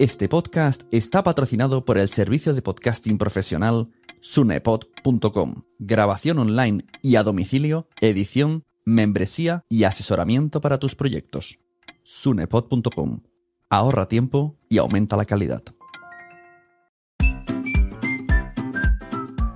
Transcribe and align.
Este 0.00 0.30
podcast 0.30 0.84
está 0.92 1.22
patrocinado 1.22 1.84
por 1.84 1.98
el 1.98 2.08
servicio 2.08 2.54
de 2.54 2.62
podcasting 2.62 3.18
profesional 3.18 3.90
sunepod.com. 4.20 5.56
Grabación 5.78 6.38
online 6.38 6.86
y 7.02 7.16
a 7.16 7.22
domicilio, 7.22 7.86
edición, 8.00 8.64
membresía 8.86 9.66
y 9.68 9.84
asesoramiento 9.84 10.62
para 10.62 10.78
tus 10.78 10.94
proyectos. 10.94 11.58
sunepod.com. 12.02 13.20
Ahorra 13.68 14.08
tiempo 14.08 14.56
y 14.70 14.78
aumenta 14.78 15.18
la 15.18 15.26
calidad. 15.26 15.62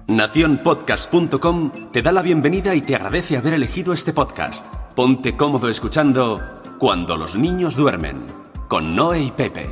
Naciónpodcast.com 0.08 1.90
te 1.90 2.02
da 2.02 2.12
la 2.12 2.20
bienvenida 2.20 2.74
y 2.74 2.82
te 2.82 2.96
agradece 2.96 3.38
haber 3.38 3.54
elegido 3.54 3.94
este 3.94 4.12
podcast. 4.12 4.66
Ponte 4.94 5.38
cómodo 5.38 5.70
escuchando 5.70 6.60
Cuando 6.78 7.16
los 7.16 7.34
niños 7.34 7.76
duermen, 7.76 8.26
con 8.74 8.96
Noé 8.96 9.20
y 9.20 9.30
Pepe. 9.30 9.68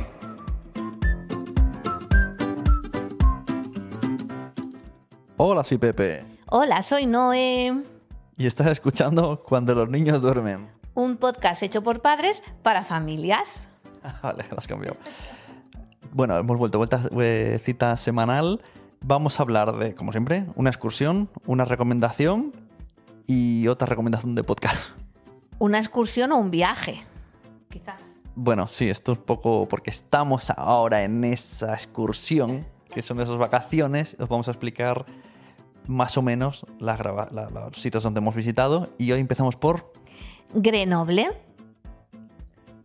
Hola, 5.35 5.65
soy 5.65 5.77
Pepe. 5.77 6.23
Hola, 6.45 6.81
soy 6.81 7.05
Noé. 7.05 7.83
Y 8.37 8.45
estás 8.45 8.67
escuchando 8.67 9.43
Cuando 9.45 9.75
los 9.75 9.89
niños 9.89 10.21
duermen. 10.21 10.69
Un 10.93 11.17
podcast 11.17 11.63
hecho 11.63 11.83
por 11.83 12.01
padres 12.01 12.41
para 12.61 12.85
familias. 12.85 13.67
vale, 14.23 14.45
lo 14.49 14.57
has 14.57 14.67
cambiado. 14.67 14.95
Bueno, 16.13 16.37
hemos 16.37 16.57
vuelto, 16.57 16.77
vuelta 16.77 17.01
eh, 17.19 17.59
cita 17.59 17.97
semanal. 17.97 18.61
Vamos 19.01 19.37
a 19.37 19.43
hablar 19.43 19.75
de, 19.79 19.95
como 19.95 20.13
siempre, 20.13 20.45
una 20.55 20.69
excursión, 20.69 21.29
una 21.45 21.65
recomendación 21.65 22.53
y 23.27 23.67
otra 23.67 23.85
recomendación 23.85 24.33
de 24.33 24.45
podcast. 24.45 24.97
Una 25.59 25.79
excursión 25.79 26.31
o 26.31 26.37
un 26.37 26.51
viaje, 26.51 27.03
quizás. 27.69 28.22
Bueno, 28.35 28.67
sí, 28.67 28.89
esto 28.89 29.11
es 29.13 29.19
un 29.19 29.25
poco 29.25 29.67
porque 29.69 29.89
estamos 29.91 30.49
ahora 30.49 31.03
en 31.03 31.23
esa 31.23 31.73
excursión, 31.73 32.65
que 32.89 33.01
son 33.03 33.19
esas 33.19 33.37
vacaciones. 33.37 34.15
Os 34.19 34.27
vamos 34.27 34.47
a 34.47 34.51
explicar 34.51 35.05
más 35.87 36.17
o 36.17 36.21
menos 36.21 36.65
las 36.79 36.99
la- 36.99 37.49
los 37.51 37.77
sitios 37.77 38.01
donde 38.03 38.19
hemos 38.19 38.35
visitado. 38.35 38.89
Y 38.97 39.11
hoy 39.11 39.19
empezamos 39.19 39.55
por 39.55 39.93
Grenoble, 40.53 41.29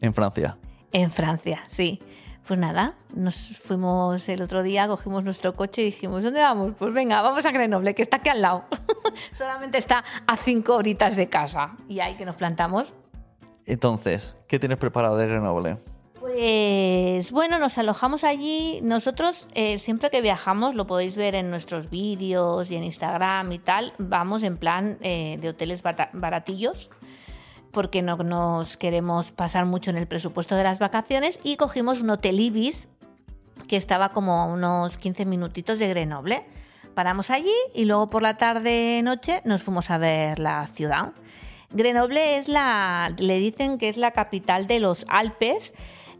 en 0.00 0.14
Francia. 0.14 0.58
en 0.92 1.10
Francia, 1.10 1.62
sí. 1.68 2.00
Pues 2.46 2.58
nada, 2.58 2.94
nos 3.14 3.58
fuimos 3.58 4.26
el 4.30 4.40
otro 4.40 4.62
día, 4.62 4.88
cogimos 4.88 5.22
nuestro 5.22 5.54
coche 5.54 5.82
y 5.82 5.86
dijimos, 5.86 6.22
¿dónde 6.22 6.40
vamos? 6.40 6.72
Pues 6.78 6.94
venga, 6.94 7.20
vamos 7.20 7.44
a 7.44 7.50
Grenoble, 7.50 7.94
que 7.94 8.00
está 8.00 8.18
aquí 8.18 8.30
al 8.30 8.40
lado. 8.40 8.64
Solamente 9.36 9.76
está 9.76 10.02
a 10.26 10.36
cinco 10.36 10.76
horitas 10.76 11.14
de 11.16 11.28
casa. 11.28 11.76
Y 11.88 12.00
ahí 12.00 12.16
que 12.16 12.24
nos 12.24 12.36
plantamos. 12.36 12.94
Entonces, 13.68 14.34
¿qué 14.46 14.58
tienes 14.58 14.78
preparado 14.78 15.16
de 15.16 15.28
Grenoble? 15.28 15.78
Pues 16.18 17.30
bueno, 17.30 17.58
nos 17.58 17.78
alojamos 17.78 18.24
allí. 18.24 18.80
Nosotros 18.82 19.46
eh, 19.54 19.78
siempre 19.78 20.10
que 20.10 20.20
viajamos, 20.20 20.74
lo 20.74 20.86
podéis 20.86 21.16
ver 21.16 21.34
en 21.34 21.50
nuestros 21.50 21.90
vídeos 21.90 22.70
y 22.70 22.76
en 22.76 22.84
Instagram 22.84 23.52
y 23.52 23.58
tal, 23.58 23.92
vamos 23.98 24.42
en 24.42 24.56
plan 24.56 24.98
eh, 25.02 25.38
de 25.40 25.50
hoteles 25.50 25.82
baratillos 25.82 26.90
porque 27.72 28.00
no 28.02 28.16
nos 28.16 28.76
queremos 28.76 29.30
pasar 29.30 29.66
mucho 29.66 29.90
en 29.90 29.98
el 29.98 30.06
presupuesto 30.06 30.56
de 30.56 30.64
las 30.64 30.78
vacaciones 30.78 31.38
y 31.44 31.56
cogimos 31.56 32.00
un 32.00 32.10
hotel 32.10 32.40
Ibis 32.40 32.88
que 33.68 33.76
estaba 33.76 34.10
como 34.10 34.32
a 34.40 34.46
unos 34.46 34.96
15 34.96 35.26
minutitos 35.26 35.78
de 35.78 35.88
Grenoble. 35.88 36.46
Paramos 36.94 37.30
allí 37.30 37.54
y 37.74 37.84
luego 37.84 38.08
por 38.10 38.22
la 38.22 38.36
tarde 38.36 39.00
noche 39.04 39.42
nos 39.44 39.62
fuimos 39.62 39.90
a 39.90 39.98
ver 39.98 40.38
la 40.38 40.66
ciudad. 40.66 41.12
Grenoble 41.70 42.38
es 42.38 42.48
la, 42.48 43.14
le 43.18 43.38
dicen 43.38 43.76
que 43.76 43.90
es 43.90 43.98
la 43.98 44.12
capital 44.12 44.66
de 44.66 44.80
los 44.80 45.04
Alpes 45.08 45.74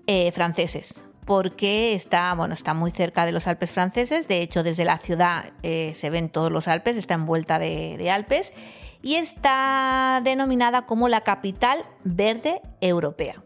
eh, 0.07 0.31
franceses, 0.33 1.01
porque 1.25 1.95
está, 1.95 2.35
bueno, 2.35 2.53
está 2.53 2.75
muy 2.75 2.91
cerca 2.91 3.25
de 3.25 3.33
los 3.33 3.47
Alpes 3.47 3.73
franceses. 3.73 4.29
De 4.29 4.43
hecho, 4.43 4.63
desde 4.63 4.85
la 4.85 4.99
ciudad 4.99 5.53
eh, 5.63 5.93
se 5.95 6.11
ven 6.11 6.29
todos 6.29 6.53
los 6.53 6.69
Alpes, 6.69 6.97
está 6.97 7.15
envuelta 7.15 7.59
de, 7.59 8.11
Alpes 8.11 8.53
y 9.01 9.15
está 9.15 10.21
denominada 10.23 10.85
como 10.85 11.09
la 11.09 11.23
capital 11.23 11.79
verde 12.05 12.61
europea. 12.83 13.43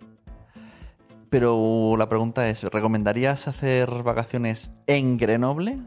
Pero 1.31 1.95
la 1.97 2.09
pregunta 2.09 2.49
es, 2.49 2.65
¿recomendarías 2.65 3.47
hacer 3.47 4.03
vacaciones 4.03 4.73
en 4.89 5.19
Grenoble? 5.19 5.79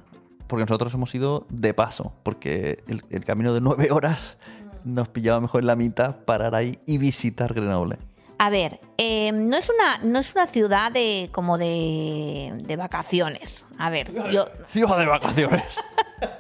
Porque 0.48 0.64
nosotros 0.64 0.94
hemos 0.94 1.14
ido 1.14 1.46
de 1.50 1.74
paso, 1.74 2.14
porque 2.24 2.84
el 2.88 3.26
camino 3.26 3.54
de 3.54 3.62
nueve 3.62 3.92
horas 3.92 4.38
nos 4.86 5.10
pillaba 5.10 5.42
mejor 5.42 5.62
en 5.62 5.68
la 5.68 5.76
mitad 5.76 6.24
parar 6.26 6.56
ahí 6.56 6.80
y 6.86 6.98
visitar 6.98 7.54
Grenoble. 7.54 7.98
A 8.38 8.50
ver, 8.50 8.80
eh, 8.98 9.32
no, 9.32 9.58
es 9.58 9.70
una, 9.70 9.98
no 10.04 10.20
es 10.20 10.34
una 10.34 10.48
ciudad 10.48 10.92
de 10.92 11.30
como 11.32 11.58
de, 11.58 12.54
de 12.66 12.76
vacaciones. 12.76 13.66
A 13.78 13.90
ver, 13.90 14.14
yo, 14.32 14.46
Ciudad 14.68 14.98
de 15.00 15.06
vacaciones. 15.06 15.64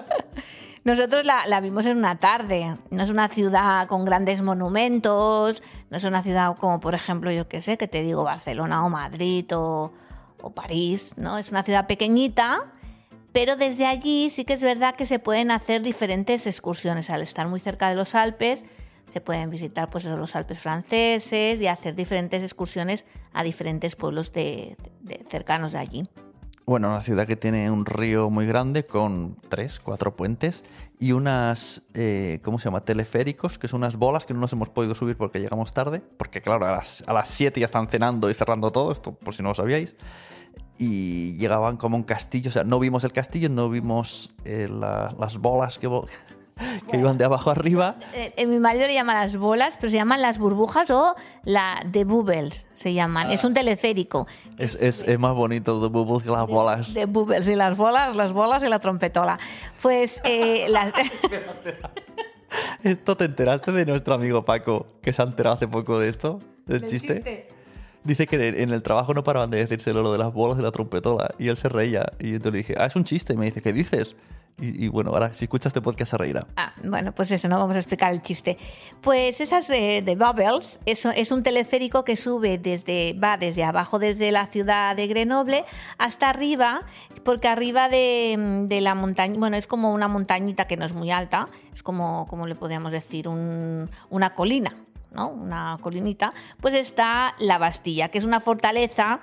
nosotros 0.83 1.25
la, 1.25 1.47
la 1.47 1.61
vimos 1.61 1.85
en 1.85 1.97
una 1.97 2.19
tarde. 2.19 2.77
No 2.91 3.03
es 3.03 3.09
una 3.09 3.29
ciudad 3.29 3.87
con 3.87 4.03
grandes 4.03 4.41
monumentos, 4.41 5.63
no 5.89 5.97
es 5.97 6.03
una 6.03 6.21
ciudad 6.21 6.55
como, 6.57 6.79
por 6.79 6.95
ejemplo, 6.95 7.31
yo 7.31 7.47
qué 7.47 7.61
sé, 7.61 7.77
que 7.77 7.87
te 7.87 8.01
digo, 8.01 8.23
Barcelona 8.23 8.85
o 8.85 8.89
Madrid 8.89 9.45
o, 9.55 9.93
o 10.41 10.51
París, 10.51 11.13
¿no? 11.17 11.37
Es 11.37 11.49
una 11.49 11.63
ciudad 11.63 11.87
pequeñita, 11.87 12.73
pero 13.35 13.57
desde 13.57 13.85
allí 13.85 14.29
sí 14.29 14.45
que 14.45 14.53
es 14.53 14.63
verdad 14.63 14.95
que 14.95 15.05
se 15.05 15.19
pueden 15.19 15.51
hacer 15.51 15.81
diferentes 15.81 16.47
excursiones. 16.47 17.09
Al 17.09 17.21
estar 17.21 17.49
muy 17.49 17.59
cerca 17.59 17.89
de 17.89 17.95
los 17.95 18.15
Alpes, 18.15 18.63
se 19.09 19.19
pueden 19.19 19.49
visitar 19.49 19.89
pues, 19.89 20.05
los 20.05 20.37
Alpes 20.37 20.61
franceses 20.61 21.59
y 21.59 21.67
hacer 21.67 21.95
diferentes 21.95 22.41
excursiones 22.41 23.05
a 23.33 23.43
diferentes 23.43 23.97
pueblos 23.97 24.31
de, 24.31 24.77
cercanos 25.27 25.73
de 25.73 25.79
allí. 25.79 26.09
Bueno, 26.65 26.87
una 26.87 27.01
ciudad 27.01 27.27
que 27.27 27.35
tiene 27.35 27.69
un 27.69 27.85
río 27.85 28.29
muy 28.29 28.45
grande 28.45 28.85
con 28.85 29.35
tres, 29.49 29.81
cuatro 29.81 30.15
puentes 30.15 30.63
y 30.97 31.11
unas, 31.11 31.83
eh, 31.93 32.39
¿cómo 32.41 32.57
se 32.57 32.65
llama? 32.65 32.85
Teleféricos, 32.85 33.59
que 33.59 33.67
son 33.67 33.81
unas 33.81 33.97
bolas 33.97 34.25
que 34.25 34.33
no 34.33 34.39
nos 34.39 34.53
hemos 34.53 34.69
podido 34.69 34.95
subir 34.95 35.17
porque 35.17 35.41
llegamos 35.41 35.73
tarde, 35.73 35.99
porque 35.99 36.41
claro, 36.41 36.65
a 36.65 36.71
las, 36.71 37.03
a 37.05 37.11
las 37.11 37.27
7 37.27 37.59
ya 37.59 37.65
están 37.65 37.89
cenando 37.89 38.29
y 38.29 38.33
cerrando 38.33 38.71
todo, 38.71 38.93
esto 38.93 39.13
por 39.13 39.35
si 39.35 39.43
no 39.43 39.49
lo 39.49 39.55
sabíais. 39.55 39.93
Y 40.77 41.37
llegaban 41.37 41.77
como 41.77 41.95
un 41.95 42.03
castillo, 42.03 42.49
o 42.49 42.51
sea, 42.51 42.63
no 42.65 42.79
vimos 42.79 43.03
el 43.05 43.13
castillo, 43.13 43.49
no 43.49 43.69
vimos 43.69 44.33
eh, 44.43 44.67
la- 44.69 45.15
las 45.17 45.37
bolas 45.37 45.79
que, 45.79 45.89
que 46.91 46.97
iban 46.97 47.17
de 47.17 47.23
abajo 47.23 47.49
arriba. 47.49 47.95
Eh, 48.13 48.33
eh, 48.35 48.45
mi 48.45 48.59
marido 48.59 48.85
le 48.87 48.93
llama 48.93 49.13
las 49.13 49.37
bolas, 49.37 49.75
pero 49.79 49.89
se 49.89 49.95
llaman 49.97 50.21
las 50.21 50.37
burbujas 50.37 50.89
o 50.91 51.15
la 51.45 51.81
de 51.85 52.03
bubbles, 52.03 52.67
se 52.73 52.93
llaman. 52.93 53.31
Es 53.31 53.45
un 53.45 53.53
teleférico. 53.53 54.27
Es, 54.57 54.75
es, 54.75 55.03
es 55.03 55.17
más 55.17 55.33
bonito 55.33 55.79
de 55.79 55.87
bubbles 55.87 56.23
que 56.23 56.29
las 56.31 56.45
bolas. 56.45 56.93
De 56.93 57.05
bubbles 57.05 57.47
y 57.47 57.55
las 57.55 57.77
bolas, 57.77 58.13
las 58.15 58.33
bolas 58.33 58.61
y 58.61 58.67
la 58.67 58.79
trompetola. 58.79 59.39
Pues 59.81 60.19
eh, 60.25 60.65
las... 60.69 60.91
¿Esto 62.83 63.17
te 63.17 63.25
enteraste 63.25 63.71
de 63.71 63.85
nuestro 63.85 64.13
amigo 64.13 64.45
Paco, 64.45 64.87
que 65.01 65.11
se 65.13 65.21
ha 65.21 65.25
enterado 65.25 65.55
hace 65.55 65.67
poco 65.67 65.99
de 65.99 66.09
esto? 66.09 66.39
¿Del 66.65 66.85
chiste? 66.85 67.47
Dice 68.05 68.27
que 68.27 68.47
en 68.61 68.69
el 68.69 68.83
trabajo 68.83 69.13
no 69.13 69.23
paraban 69.23 69.49
de 69.49 69.57
decírselo 69.57 70.01
lo 70.03 70.11
de 70.11 70.17
las 70.19 70.31
bolas 70.31 70.57
y 70.59 70.61
la 70.61 70.71
trompetola. 70.71 71.33
Y 71.39 71.47
él 71.47 71.57
se 71.57 71.69
reía. 71.69 72.05
Y 72.19 72.33
yo 72.39 72.51
le 72.51 72.57
dije, 72.59 72.75
ah, 72.77 72.85
es 72.85 72.95
un 72.95 73.03
chiste. 73.03 73.33
Y 73.33 73.37
me 73.37 73.45
dice, 73.45 73.61
¿qué 73.61 73.73
dices? 73.73 74.15
Y, 74.57 74.87
bueno, 74.87 75.09
ahora 75.11 75.33
si 75.33 75.43
escuchas 75.45 75.71
este 75.71 75.81
podcast 75.81 76.11
se 76.11 76.17
reirá. 76.17 76.47
Ah, 76.55 76.71
bueno, 76.81 77.11
pues 77.13 77.29
eso, 77.29 77.49
no 77.49 77.59
vamos 77.59 77.75
a 77.75 77.79
explicar 77.79 78.13
el 78.13 78.21
chiste. 78.21 78.57
Pues 79.01 79.41
esas 79.41 79.69
eh, 79.69 80.01
de 80.01 80.15
Bubbles, 80.15 80.79
eso 80.85 81.11
es 81.11 81.33
un 81.33 81.43
teleférico 81.43 82.05
que 82.05 82.15
sube 82.15 82.57
desde, 82.57 83.13
va 83.21 83.35
desde 83.35 83.65
abajo, 83.65 83.99
desde 83.99 84.31
la 84.31 84.45
ciudad 84.47 84.95
de 84.95 85.07
Grenoble, 85.07 85.65
hasta 85.97 86.29
arriba, 86.29 86.83
porque 87.25 87.49
arriba 87.49 87.89
de, 87.89 88.63
de 88.69 88.79
la 88.79 88.95
montaña, 88.95 89.37
bueno, 89.37 89.57
es 89.57 89.67
como 89.67 89.93
una 89.93 90.07
montañita 90.07 90.67
que 90.67 90.77
no 90.77 90.85
es 90.85 90.93
muy 90.93 91.11
alta, 91.11 91.49
es 91.73 91.83
como, 91.83 92.25
como 92.29 92.47
le 92.47 92.55
podríamos 92.55 92.93
decir, 92.93 93.27
un- 93.27 93.89
una 94.09 94.35
colina, 94.35 94.77
¿no? 95.15 95.29
Una 95.29 95.77
colinita, 95.81 96.33
pues 96.61 96.75
está 96.75 97.35
la 97.39 97.57
Bastilla, 97.57 98.09
que 98.09 98.17
es 98.17 98.25
una 98.25 98.39
fortaleza 98.39 99.21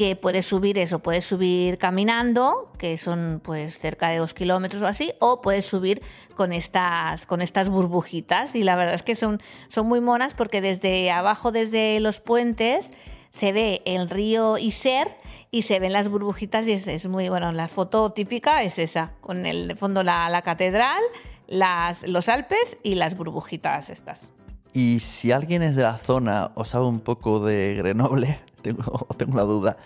que 0.00 0.16
puedes 0.16 0.46
subir 0.46 0.78
eso, 0.78 1.00
puedes 1.00 1.26
subir 1.26 1.76
caminando, 1.76 2.72
que 2.78 2.96
son 2.96 3.40
pues 3.44 3.78
cerca 3.78 4.08
de 4.08 4.16
dos 4.16 4.32
kilómetros 4.32 4.82
o 4.82 4.86
así, 4.86 5.12
o 5.18 5.42
puedes 5.42 5.66
subir 5.66 6.00
con 6.36 6.54
estas, 6.54 7.26
con 7.26 7.42
estas 7.42 7.68
burbujitas. 7.68 8.54
Y 8.54 8.62
la 8.62 8.76
verdad 8.76 8.94
es 8.94 9.02
que 9.02 9.14
son, 9.14 9.42
son 9.68 9.86
muy 9.86 10.00
monas 10.00 10.32
porque 10.32 10.62
desde 10.62 11.10
abajo, 11.10 11.52
desde 11.52 12.00
los 12.00 12.20
puentes, 12.20 12.94
se 13.28 13.52
ve 13.52 13.82
el 13.84 14.08
río 14.08 14.56
Iser 14.56 15.16
y 15.50 15.62
se 15.62 15.78
ven 15.80 15.92
las 15.92 16.08
burbujitas 16.08 16.66
y 16.66 16.72
es, 16.72 16.88
es 16.88 17.06
muy 17.06 17.28
bueno. 17.28 17.52
La 17.52 17.68
foto 17.68 18.12
típica 18.12 18.62
es 18.62 18.78
esa, 18.78 19.12
con 19.20 19.44
el 19.44 19.76
fondo 19.76 20.02
la, 20.02 20.30
la 20.30 20.40
catedral, 20.40 21.02
las, 21.46 22.08
los 22.08 22.30
Alpes 22.30 22.78
y 22.82 22.94
las 22.94 23.18
burbujitas 23.18 23.90
estas. 23.90 24.32
Y 24.72 25.00
si 25.00 25.32
alguien 25.32 25.62
es 25.62 25.76
de 25.76 25.82
la 25.82 25.98
zona 25.98 26.52
o 26.54 26.64
sabe 26.64 26.86
un 26.86 27.00
poco 27.00 27.44
de 27.44 27.74
Grenoble, 27.74 28.40
tengo, 28.62 29.06
tengo 29.16 29.32
una 29.32 29.42
duda. 29.42 29.76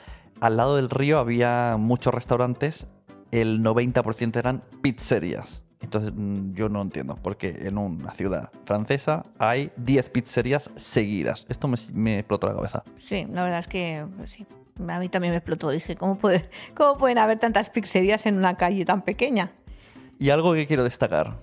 Al 0.41 0.57
lado 0.57 0.77
del 0.77 0.91
río 0.91 1.19
había 1.19 1.77
muchos 1.79 2.13
restaurantes, 2.13 2.87
el 3.31 3.63
90% 3.63 4.37
eran 4.37 4.63
pizzerías. 4.83 5.63
Entonces 5.81 6.13
mm, 6.15 6.55
yo 6.55 6.69
no 6.69 6.83
entiendo, 6.83 7.17
porque 7.17 7.57
en 7.63 7.79
una 7.79 8.13
ciudad 8.13 8.51
francesa 8.65 9.25
hay 9.39 9.71
10 9.77 10.11
pizzerías 10.11 10.71
seguidas. 10.77 11.47
Esto 11.49 11.69
me, 11.69 11.77
me 11.93 12.19
explotó 12.19 12.49
la 12.49 12.55
cabeza. 12.55 12.83
Sí, 12.99 13.27
la 13.31 13.45
verdad 13.45 13.61
es 13.61 13.67
que 13.67 14.07
pues 14.17 14.31
sí. 14.31 14.47
A 14.89 14.99
mí 14.99 15.09
también 15.09 15.33
me 15.33 15.37
explotó. 15.37 15.71
Dije, 15.71 15.95
¿cómo, 15.95 16.19
puede, 16.19 16.51
¿cómo 16.75 16.97
pueden 16.97 17.19
haber 17.19 17.39
tantas 17.39 17.71
pizzerías 17.71 18.27
en 18.27 18.37
una 18.37 18.57
calle 18.57 18.85
tan 18.85 19.03
pequeña? 19.03 19.53
Y 20.19 20.31
algo 20.31 20.53
que 20.55 20.67
quiero 20.67 20.83
destacar, 20.85 21.35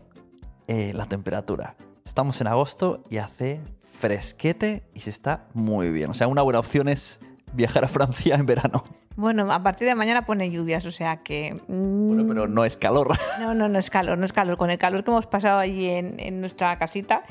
eh, 0.68 0.92
la 0.94 1.06
temperatura. 1.06 1.76
Estamos 2.06 2.42
en 2.42 2.48
agosto 2.48 3.04
y 3.10 3.18
hace 3.18 3.62
fresquete 4.00 4.84
y 4.94 5.02
se 5.02 5.10
está 5.10 5.46
muy 5.54 5.90
bien. 5.92 6.10
O 6.12 6.14
sea, 6.14 6.28
una 6.28 6.42
buena 6.42 6.60
opción 6.60 6.88
es 6.90 7.20
viajar 7.54 7.84
a 7.86 7.88
Francia 7.88 8.36
en 8.36 8.46
verano. 8.46 8.84
Bueno, 9.16 9.52
a 9.52 9.62
partir 9.62 9.88
de 9.88 9.94
mañana 9.96 10.26
pone 10.26 10.50
lluvias, 10.50 10.86
o 10.86 10.92
sea 10.92 11.18
que... 11.18 11.54
mm, 11.68 12.08
Bueno, 12.08 12.26
pero 12.28 12.48
no 12.48 12.64
es 12.66 12.78
calor. 12.78 13.12
No, 13.40 13.54
no, 13.54 13.68
no 13.70 13.78
es 13.78 13.90
calor, 13.90 14.18
no 14.18 14.26
es 14.26 14.32
calor. 14.34 14.58
Con 14.58 14.70
el 14.72 14.78
calor 14.78 15.04
que 15.04 15.12
hemos 15.12 15.28
pasado 15.28 15.60
allí 15.60 15.90
en, 15.90 16.20
en 16.20 16.40
nuestra 16.40 16.78
casita. 16.78 17.24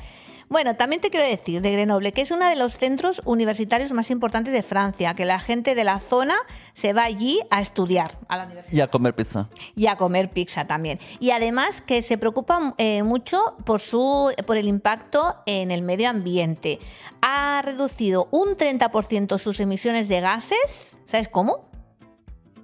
Bueno, 0.51 0.75
también 0.75 1.01
te 1.01 1.09
quiero 1.09 1.25
decir 1.25 1.61
de 1.61 1.71
Grenoble 1.71 2.11
que 2.11 2.19
es 2.23 2.29
uno 2.29 2.45
de 2.45 2.57
los 2.57 2.75
centros 2.75 3.21
universitarios 3.23 3.93
más 3.93 4.11
importantes 4.11 4.51
de 4.51 4.61
Francia, 4.63 5.13
que 5.13 5.23
la 5.23 5.39
gente 5.39 5.75
de 5.75 5.85
la 5.85 5.97
zona 5.97 6.35
se 6.73 6.91
va 6.91 7.05
allí 7.05 7.39
a 7.49 7.61
estudiar 7.61 8.19
a 8.27 8.35
la 8.35 8.43
universidad 8.43 8.77
Y 8.77 8.81
a 8.81 8.87
comer 8.89 9.15
pizza. 9.15 9.47
y 9.77 9.87
a 9.87 9.95
comer 9.95 10.29
pizza 10.29 10.67
también. 10.67 10.99
Y 11.21 11.31
además 11.31 11.79
que 11.79 12.01
se 12.01 12.17
preocupa 12.17 12.75
eh, 12.77 13.01
mucho 13.01 13.55
por, 13.63 13.79
su, 13.79 14.33
por 14.45 14.57
el 14.57 14.67
impacto 14.67 15.37
en 15.45 15.71
el 15.71 15.83
medio 15.83 16.09
ambiente. 16.09 16.79
Ha 17.21 17.61
reducido 17.63 18.27
un 18.31 18.49
30% 18.49 19.37
sus 19.37 19.57
emisiones 19.61 20.09
de 20.09 20.19
gases. 20.19 20.97
¿Sabes 21.05 21.29
cómo? 21.29 21.69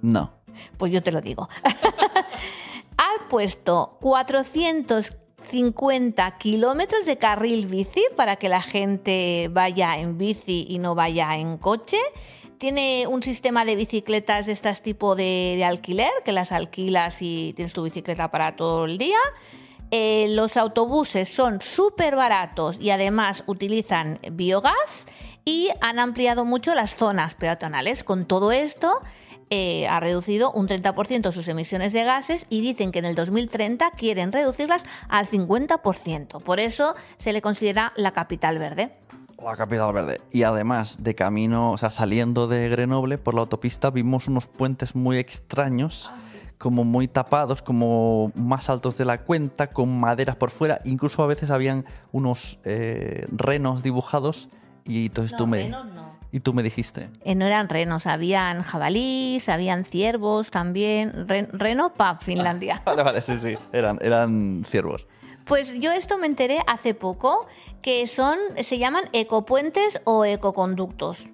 No. 0.02 0.34
Pues 0.76 0.92
yo 0.92 1.02
te 1.02 1.10
lo 1.10 1.22
digo. 1.22 1.48
ha 2.98 3.28
puesto 3.30 3.96
450 5.48 6.38
kilómetros 6.38 7.06
de 7.06 7.16
carril 7.16 7.66
bici 7.66 8.02
para 8.16 8.36
que 8.36 8.48
la 8.48 8.60
gente 8.60 9.48
vaya 9.50 9.98
en 9.98 10.18
bici 10.18 10.66
y 10.68 10.78
no 10.78 10.94
vaya 10.94 11.36
en 11.36 11.56
coche. 11.56 11.98
Tiene 12.58 13.06
un 13.06 13.22
sistema 13.22 13.64
de 13.64 13.76
bicicletas 13.76 14.46
de 14.46 14.52
estas 14.52 14.82
tipo 14.82 15.14
de, 15.14 15.54
de 15.56 15.64
alquiler, 15.64 16.10
que 16.24 16.32
las 16.32 16.52
alquilas 16.52 17.18
y 17.20 17.52
tienes 17.54 17.72
tu 17.72 17.82
bicicleta 17.82 18.30
para 18.30 18.56
todo 18.56 18.84
el 18.84 18.98
día. 18.98 19.18
Eh, 19.90 20.26
los 20.28 20.56
autobuses 20.56 21.28
son 21.30 21.62
súper 21.62 22.14
baratos 22.14 22.78
y 22.78 22.90
además 22.90 23.42
utilizan 23.46 24.18
biogás 24.32 25.06
y 25.46 25.70
han 25.80 25.98
ampliado 25.98 26.44
mucho 26.44 26.74
las 26.74 26.94
zonas 26.94 27.34
peatonales. 27.34 28.04
Con 28.04 28.26
todo 28.26 28.52
esto, 28.52 29.00
eh, 29.50 29.88
ha 29.88 29.98
reducido 30.00 30.52
un 30.52 30.68
30% 30.68 31.32
sus 31.32 31.48
emisiones 31.48 31.92
de 31.92 32.04
gases 32.04 32.46
y 32.50 32.60
dicen 32.60 32.92
que 32.92 32.98
en 32.98 33.06
el 33.06 33.14
2030 33.14 33.90
quieren 33.92 34.30
reducirlas 34.30 34.84
al 35.08 35.26
50%. 35.26 36.42
Por 36.42 36.60
eso 36.60 36.94
se 37.16 37.32
le 37.32 37.40
considera 37.40 37.92
la 37.96 38.12
capital 38.12 38.58
verde. 38.58 38.92
La 39.42 39.56
capital 39.56 39.92
verde. 39.92 40.20
Y 40.32 40.42
además, 40.42 40.96
de 41.00 41.14
camino, 41.14 41.72
o 41.72 41.78
sea, 41.78 41.90
saliendo 41.90 42.48
de 42.48 42.68
Grenoble 42.68 43.18
por 43.18 43.34
la 43.34 43.42
autopista, 43.42 43.90
vimos 43.90 44.26
unos 44.26 44.46
puentes 44.46 44.94
muy 44.94 45.16
extraños, 45.16 46.12
como 46.58 46.84
muy 46.84 47.06
tapados, 47.06 47.62
como 47.62 48.32
más 48.34 48.68
altos 48.68 48.98
de 48.98 49.04
la 49.04 49.22
cuenta, 49.22 49.68
con 49.70 49.98
maderas 50.00 50.36
por 50.36 50.50
fuera. 50.50 50.80
Incluso 50.84 51.22
a 51.22 51.26
veces 51.28 51.50
habían 51.50 51.86
unos 52.10 52.58
eh, 52.64 53.26
renos 53.30 53.82
dibujados. 53.82 54.48
Y 54.84 55.06
entonces 55.06 55.36
tú 55.36 55.46
me. 55.46 55.72
Y 56.30 56.40
tú 56.40 56.52
me 56.52 56.62
dijiste. 56.62 57.08
Eh, 57.24 57.34
no 57.34 57.46
eran 57.46 57.68
renos, 57.68 58.06
habían 58.06 58.62
jabalís, 58.62 59.48
habían 59.48 59.84
ciervos 59.84 60.50
también. 60.50 61.26
Ren- 61.26 61.48
reno 61.52 61.94
para 61.94 62.18
Finlandia. 62.20 62.82
Vale, 62.84 63.02
vale, 63.02 63.22
sí, 63.22 63.36
sí. 63.36 63.56
Eran, 63.72 63.98
eran 64.02 64.64
ciervos. 64.68 65.06
Pues 65.44 65.74
yo 65.80 65.90
esto 65.92 66.18
me 66.18 66.26
enteré 66.26 66.58
hace 66.66 66.92
poco 66.92 67.46
que 67.80 68.06
son, 68.06 68.38
se 68.62 68.76
llaman 68.78 69.04
ecopuentes 69.14 70.00
o 70.04 70.26
ecoconductos. 70.26 71.28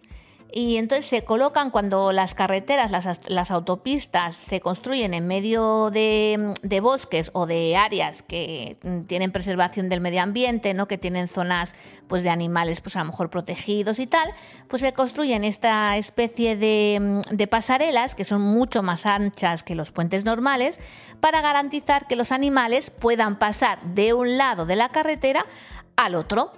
Y 0.57 0.77
entonces 0.77 1.07
se 1.07 1.25
colocan 1.25 1.71
cuando 1.73 2.13
las 2.13 2.37
carreteras, 2.37 2.93
las, 2.93 3.07
as- 3.07 3.21
las 3.27 3.51
autopistas 3.51 4.37
se 4.37 4.61
construyen 4.61 5.13
en 5.13 5.27
medio 5.27 5.91
de, 5.91 6.55
de 6.63 6.81
bosques 6.81 7.33
o 7.35 7.47
de 7.47 7.77
áreas 7.77 8.23
que 8.23 8.79
mm, 8.85 9.01
tienen 9.07 9.33
preservación 9.33 9.89
del 9.89 10.01
medio 10.01 10.23
ambiente, 10.23 10.73
¿no? 10.73 10.87
que 10.87 10.97
tienen 10.97 11.27
zonas 11.27 11.75
pues, 12.07 12.23
de 12.23 12.31
animales 12.31 12.81
pues, 12.81 12.95
a 12.95 13.01
lo 13.01 13.07
mejor 13.07 13.31
protegidos 13.31 13.99
y 13.99 14.07
tal, 14.07 14.29
pues 14.69 14.81
se 14.83 14.93
construyen 14.93 15.43
esta 15.43 15.97
especie 15.97 16.57
de, 16.57 16.99
mm, 17.01 17.35
de 17.35 17.47
pasarelas 17.49 18.15
que 18.15 18.25
son 18.25 18.41
mucho 18.41 18.85
más 18.85 19.07
anchas 19.07 19.65
que 19.65 19.75
los 19.75 19.91
puentes 19.91 20.25
normales 20.25 20.79
para 21.19 21.41
garantizar 21.41 22.07
que 22.07 22.15
los 22.15 22.31
animales 22.31 22.91
puedan 22.91 23.41
pasar 23.41 23.83
de 23.83 24.15
un 24.15 24.39
lado 24.39 24.67
de 24.67 24.77
la 24.77 24.91
carretera 24.91 25.47
al 25.97 26.15
otro 26.15 26.53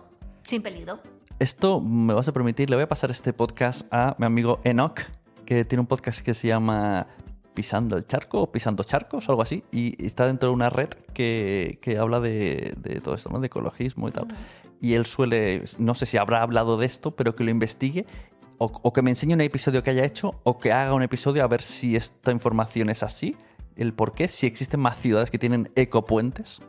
sin 0.46 0.62
peligro. 0.62 1.00
Esto 1.38 1.80
me 1.80 2.14
vas 2.14 2.28
a 2.28 2.32
permitir, 2.32 2.70
le 2.70 2.76
voy 2.76 2.84
a 2.84 2.88
pasar 2.88 3.10
este 3.10 3.32
podcast 3.32 3.86
a 3.90 4.16
mi 4.18 4.26
amigo 4.26 4.60
Enoch, 4.64 5.00
que 5.44 5.64
tiene 5.64 5.80
un 5.80 5.86
podcast 5.86 6.20
que 6.20 6.32
se 6.32 6.48
llama 6.48 7.08
Pisando 7.52 7.96
el 7.96 8.06
Charco 8.06 8.42
o 8.42 8.52
Pisando 8.52 8.84
Charcos 8.84 9.28
algo 9.28 9.42
así, 9.42 9.64
y 9.70 10.02
está 10.04 10.26
dentro 10.26 10.48
de 10.48 10.54
una 10.54 10.70
red 10.70 10.88
que, 11.12 11.78
que 11.82 11.98
habla 11.98 12.20
de, 12.20 12.74
de 12.78 13.00
todo 13.00 13.14
esto, 13.14 13.28
¿no? 13.30 13.40
de 13.40 13.48
ecologismo 13.48 14.08
y 14.08 14.12
tal. 14.12 14.28
Y 14.80 14.94
él 14.94 15.04
suele, 15.04 15.64
no 15.78 15.94
sé 15.94 16.06
si 16.06 16.16
habrá 16.16 16.42
hablado 16.42 16.78
de 16.78 16.86
esto, 16.86 17.16
pero 17.16 17.34
que 17.36 17.44
lo 17.44 17.50
investigue 17.50 18.06
o, 18.58 18.66
o 18.82 18.92
que 18.92 19.02
me 19.02 19.10
enseñe 19.10 19.34
un 19.34 19.40
episodio 19.40 19.82
que 19.82 19.90
haya 19.90 20.04
hecho 20.04 20.38
o 20.44 20.58
que 20.58 20.72
haga 20.72 20.94
un 20.94 21.02
episodio 21.02 21.44
a 21.44 21.48
ver 21.48 21.62
si 21.62 21.96
esta 21.96 22.32
información 22.32 22.88
es 22.88 23.02
así, 23.02 23.36
el 23.76 23.92
por 23.92 24.14
qué, 24.14 24.28
si 24.28 24.46
existen 24.46 24.80
más 24.80 24.96
ciudades 24.98 25.30
que 25.30 25.38
tienen 25.38 25.70
ecopuentes. 25.74 26.62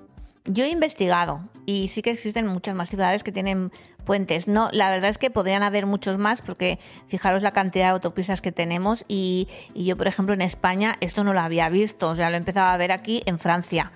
Yo 0.48 0.64
he 0.64 0.70
investigado 0.70 1.42
y 1.66 1.90
sí 1.90 2.02
que 2.02 2.12
existen 2.12 2.48
muchas 2.48 2.74
más 2.74 2.90
ciudades 2.90 3.24
que 3.24 3.34
tienen 3.34 3.72
puentes. 4.06 4.48
No, 4.48 4.70
la 4.72 4.90
verdad 4.90 5.10
es 5.10 5.18
que 5.18 5.30
podrían 5.30 5.62
haber 5.62 5.86
muchos 5.86 6.18
más 6.18 6.42
porque 6.42 6.80
fijaros 7.08 7.44
la 7.44 7.52
cantidad 7.52 7.88
de 7.88 7.92
autopistas 7.92 8.42
que 8.42 8.54
tenemos 8.54 9.04
y, 9.10 9.50
y 9.74 9.84
yo, 9.84 9.98
por 9.98 10.08
ejemplo, 10.08 10.34
en 10.34 10.42
España 10.42 10.96
esto 11.02 11.26
no 11.26 11.34
lo 11.34 11.42
había 11.42 11.68
visto, 11.68 12.10
o 12.10 12.16
sea, 12.16 12.30
lo 12.30 12.38
empezaba 12.38 12.74
a 12.74 12.78
ver 12.78 12.94
aquí 12.94 13.22
en 13.26 13.38
Francia. 13.38 13.92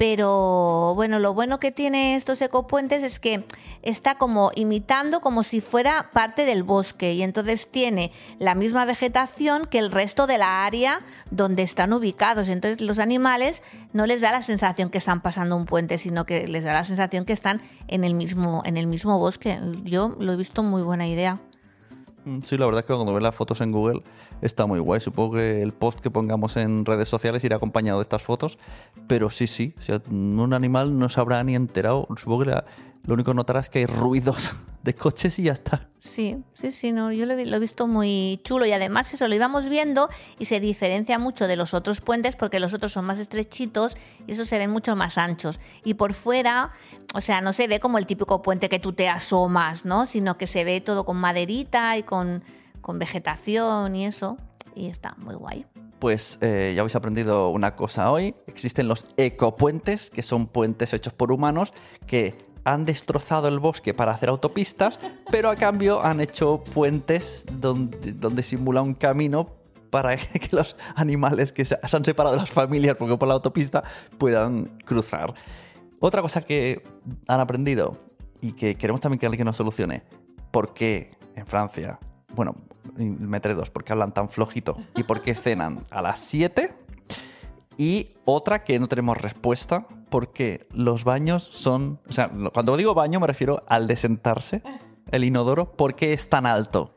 Pero 0.00 0.94
bueno, 0.94 1.18
lo 1.18 1.34
bueno 1.34 1.60
que 1.60 1.72
tiene 1.72 2.16
estos 2.16 2.40
ecopuentes 2.40 3.04
es 3.04 3.20
que 3.20 3.44
está 3.82 4.14
como 4.14 4.50
imitando 4.54 5.20
como 5.20 5.42
si 5.42 5.60
fuera 5.60 6.08
parte 6.14 6.46
del 6.46 6.62
bosque 6.62 7.12
y 7.12 7.22
entonces 7.22 7.70
tiene 7.70 8.10
la 8.38 8.54
misma 8.54 8.86
vegetación 8.86 9.66
que 9.66 9.78
el 9.78 9.90
resto 9.90 10.26
de 10.26 10.38
la 10.38 10.64
área 10.64 11.02
donde 11.30 11.64
están 11.64 11.92
ubicados. 11.92 12.48
Entonces 12.48 12.80
los 12.80 12.98
animales 12.98 13.62
no 13.92 14.06
les 14.06 14.22
da 14.22 14.32
la 14.32 14.40
sensación 14.40 14.88
que 14.88 14.96
están 14.96 15.20
pasando 15.20 15.54
un 15.54 15.66
puente, 15.66 15.98
sino 15.98 16.24
que 16.24 16.48
les 16.48 16.64
da 16.64 16.72
la 16.72 16.84
sensación 16.84 17.26
que 17.26 17.34
están 17.34 17.60
en 17.86 18.02
el 18.02 18.14
mismo, 18.14 18.62
en 18.64 18.78
el 18.78 18.86
mismo 18.86 19.18
bosque. 19.18 19.58
Yo 19.84 20.16
lo 20.18 20.32
he 20.32 20.36
visto 20.36 20.62
muy 20.62 20.80
buena 20.80 21.08
idea. 21.08 21.42
Mm, 22.24 22.40
Sí, 22.42 22.56
la 22.56 22.66
verdad 22.66 22.80
es 22.80 22.86
que 22.86 22.94
cuando 22.94 23.14
ves 23.14 23.22
las 23.22 23.34
fotos 23.34 23.60
en 23.60 23.72
Google 23.72 24.02
está 24.42 24.66
muy 24.66 24.78
guay. 24.78 25.00
Supongo 25.00 25.36
que 25.36 25.62
el 25.62 25.72
post 25.72 26.00
que 26.00 26.10
pongamos 26.10 26.56
en 26.56 26.84
redes 26.84 27.08
sociales 27.08 27.42
irá 27.44 27.56
acompañado 27.56 27.98
de 27.98 28.02
estas 28.02 28.22
fotos. 28.22 28.58
Pero 29.06 29.30
sí, 29.30 29.46
sí, 29.46 29.74
o 29.78 29.80
sea, 29.80 30.02
un 30.10 30.52
animal 30.52 30.98
no 30.98 31.08
se 31.08 31.20
habrá 31.20 31.42
ni 31.44 31.54
enterado. 31.54 32.06
Supongo 32.16 32.44
que 32.44 32.50
lo 32.50 33.14
único 33.14 33.30
que 33.30 33.36
notará 33.36 33.60
es 33.60 33.70
que 33.70 33.80
hay 33.80 33.86
ruidos 33.86 34.54
de 34.82 34.94
coches 34.94 35.38
y 35.38 35.44
ya 35.44 35.52
está. 35.52 35.88
Sí, 35.98 36.38
sí, 36.54 36.70
sí, 36.70 36.92
no, 36.92 37.12
yo 37.12 37.26
lo, 37.26 37.34
he 37.34 37.36
vi- 37.36 37.44
lo 37.44 37.56
he 37.56 37.60
visto 37.60 37.86
muy 37.86 38.40
chulo 38.42 38.64
y 38.64 38.72
además 38.72 39.12
eso 39.12 39.28
lo 39.28 39.34
íbamos 39.34 39.66
viendo 39.66 40.08
y 40.38 40.46
se 40.46 40.58
diferencia 40.58 41.18
mucho 41.18 41.46
de 41.46 41.56
los 41.56 41.74
otros 41.74 42.00
puentes 42.00 42.36
porque 42.36 42.58
los 42.58 42.72
otros 42.72 42.92
son 42.92 43.04
más 43.04 43.18
estrechitos 43.18 43.98
y 44.26 44.32
esos 44.32 44.48
se 44.48 44.58
ven 44.58 44.70
mucho 44.70 44.96
más 44.96 45.18
anchos. 45.18 45.60
Y 45.84 45.94
por 45.94 46.14
fuera, 46.14 46.70
o 47.14 47.20
sea, 47.20 47.42
no 47.42 47.52
se 47.52 47.68
ve 47.68 47.80
como 47.80 47.98
el 47.98 48.06
típico 48.06 48.40
puente 48.40 48.70
que 48.70 48.78
tú 48.78 48.94
te 48.94 49.10
asomas, 49.10 49.84
¿no? 49.84 50.06
Sino 50.06 50.38
que 50.38 50.46
se 50.46 50.64
ve 50.64 50.80
todo 50.80 51.04
con 51.04 51.18
maderita 51.18 51.98
y 51.98 52.02
con, 52.02 52.42
con 52.80 52.98
vegetación 52.98 53.94
y 53.94 54.06
eso. 54.06 54.38
Y 54.74 54.86
está 54.86 55.14
muy 55.18 55.34
guay. 55.34 55.66
Pues 55.98 56.38
eh, 56.40 56.72
ya 56.74 56.80
habéis 56.80 56.96
aprendido 56.96 57.50
una 57.50 57.76
cosa 57.76 58.10
hoy. 58.10 58.34
Existen 58.46 58.88
los 58.88 59.04
ecopuentes, 59.18 60.08
que 60.08 60.22
son 60.22 60.46
puentes 60.46 60.94
hechos 60.94 61.12
por 61.12 61.30
humanos 61.30 61.74
que 62.06 62.38
han 62.72 62.84
destrozado 62.84 63.48
el 63.48 63.58
bosque 63.58 63.94
para 63.94 64.12
hacer 64.12 64.28
autopistas, 64.28 64.98
pero 65.30 65.50
a 65.50 65.56
cambio 65.56 66.02
han 66.04 66.20
hecho 66.20 66.62
puentes 66.72 67.44
donde, 67.52 68.42
simula 68.42 68.80
un 68.82 68.94
camino 68.94 69.48
para 69.90 70.16
que 70.16 70.48
los 70.52 70.76
animales 70.94 71.52
que 71.52 71.64
se 71.64 71.78
han 71.80 72.04
separado 72.04 72.36
de 72.36 72.42
las 72.42 72.50
familias 72.50 72.96
porque 72.96 73.16
por 73.16 73.28
la 73.28 73.34
autopista 73.34 73.82
puedan 74.18 74.66
cruzar. 74.84 75.34
Otra 75.98 76.22
cosa 76.22 76.42
que 76.42 76.82
han 77.26 77.40
aprendido 77.40 77.98
y 78.40 78.52
que 78.52 78.76
queremos 78.76 79.00
también 79.00 79.18
que 79.18 79.26
alguien 79.26 79.44
nos 79.44 79.56
solucione, 79.56 80.04
¿por 80.50 80.72
qué 80.72 81.10
en 81.34 81.46
Francia, 81.46 81.98
bueno, 82.34 82.54
meteré 82.96 83.54
dos, 83.54 83.70
por 83.70 83.84
qué 83.84 83.92
hablan 83.92 84.14
tan 84.14 84.28
flojito 84.28 84.76
y 84.94 85.02
por 85.02 85.22
qué 85.22 85.34
cenan 85.34 85.84
a 85.90 86.02
las 86.02 86.20
7? 86.20 86.72
Y 87.76 88.10
otra 88.24 88.62
que 88.62 88.78
no 88.78 88.88
tenemos 88.88 89.18
respuesta, 89.18 89.86
porque 90.10 90.66
los 90.72 91.04
baños 91.04 91.42
son, 91.42 92.00
o 92.08 92.12
sea, 92.12 92.30
cuando 92.52 92.76
digo 92.76 92.94
baño 92.94 93.20
me 93.20 93.26
refiero 93.26 93.62
al 93.68 93.86
de 93.86 93.96
sentarse, 93.96 94.62
el 95.10 95.24
inodoro, 95.24 95.72
¿por 95.72 95.94
qué 95.94 96.12
es 96.12 96.28
tan 96.28 96.46
alto? 96.46 96.94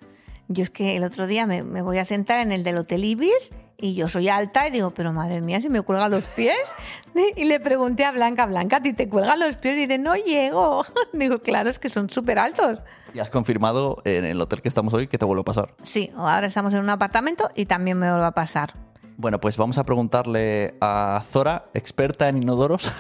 Yo 0.48 0.64
es 0.64 0.70
que 0.70 0.98
el 0.98 1.04
otro 1.04 1.26
día 1.26 1.46
me, 1.46 1.64
me 1.64 1.82
voy 1.82 1.98
a 1.98 2.06
sentar 2.06 2.40
en 2.40 2.52
el 2.52 2.64
del 2.64 2.78
Hotel 2.78 3.06
Ibis 3.06 3.52
Y 3.78 3.96
yo 3.96 4.08
soy 4.08 4.28
alta 4.28 4.68
y 4.68 4.72
digo, 4.72 4.92
pero 4.92 5.14
madre 5.14 5.42
mía, 5.42 5.62
si 5.62 5.70
me 5.70 5.82
cuelgan 5.82 6.12
los 6.12 6.24
pies. 6.26 6.76
Y 7.36 7.46
le 7.46 7.60
pregunté 7.60 8.06
a 8.06 8.12
Blanca, 8.12 8.46
Blanca, 8.46 8.78
¿a 8.78 8.82
ti 8.82 8.94
te 8.94 9.08
cuelgan 9.08 9.40
los 9.40 9.58
pies? 9.58 9.76
Y 9.78 9.82
dice, 9.82 9.98
no 9.98 10.16
llego. 10.16 10.86
Digo, 11.14 11.40
claro, 11.40 11.70
es 11.70 11.80
que 11.80 11.90
son 11.90 12.10
súper 12.10 12.40
altos. 12.40 12.80
Y 13.14 13.20
has 13.20 13.30
confirmado 13.30 14.02
en 14.06 14.26
el 14.26 14.42
hotel 14.42 14.62
que 14.62 14.68
estamos 14.68 14.94
hoy 14.94 15.08
que 15.08 15.18
te 15.18 15.26
vuelve 15.26 15.42
a 15.42 15.46
pasar. 15.46 15.76
Sí, 15.84 16.12
ahora 16.16 16.48
estamos 16.48 16.74
en 16.74 16.80
un 16.80 16.90
apartamento 16.90 17.50
y 17.56 17.66
también 17.66 17.98
me 17.98 18.10
vuelve 18.10 18.26
a 18.26 18.32
pasar. 18.32 18.74
Bueno, 19.18 19.40
pues 19.40 19.58
vamos 19.58 19.78
a 19.78 19.86
preguntarle 19.86 20.76
a 20.82 21.24
Zora, 21.30 21.66
experta 21.74 22.30
en 22.30 22.42
inodoros. 22.42 22.92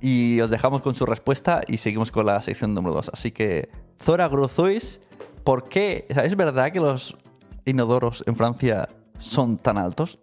y 0.00 0.40
os 0.40 0.50
dejamos 0.50 0.82
con 0.82 0.94
su 0.94 1.04
respuesta 1.04 1.60
y 1.66 1.78
seguimos 1.78 2.12
con 2.12 2.26
la 2.26 2.40
sección 2.40 2.72
número 2.72 2.94
2. 2.94 3.10
Así 3.12 3.32
que, 3.32 3.68
Zora 4.00 4.28
Gruzois, 4.28 5.00
¿por 5.42 5.68
qué? 5.68 6.06
¿Es 6.08 6.36
verdad 6.36 6.70
que 6.72 6.80
los 6.80 7.16
inodoros 7.64 8.22
en 8.26 8.36
Francia 8.36 8.88
son 9.18 9.58
tan 9.58 9.78
altos? 9.78 10.20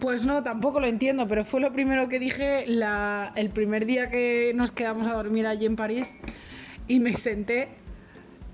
Pues 0.00 0.24
no, 0.24 0.42
tampoco 0.42 0.80
lo 0.80 0.86
entiendo, 0.86 1.28
pero 1.28 1.44
fue 1.44 1.60
lo 1.60 1.72
primero 1.72 2.08
que 2.08 2.18
dije 2.18 2.64
el 2.64 3.50
primer 3.50 3.84
día 3.84 4.08
que 4.08 4.52
nos 4.54 4.70
quedamos 4.70 5.06
a 5.06 5.12
dormir 5.12 5.46
allí 5.46 5.66
en 5.66 5.76
París 5.76 6.10
y 6.88 7.00
me 7.00 7.16
senté. 7.18 7.68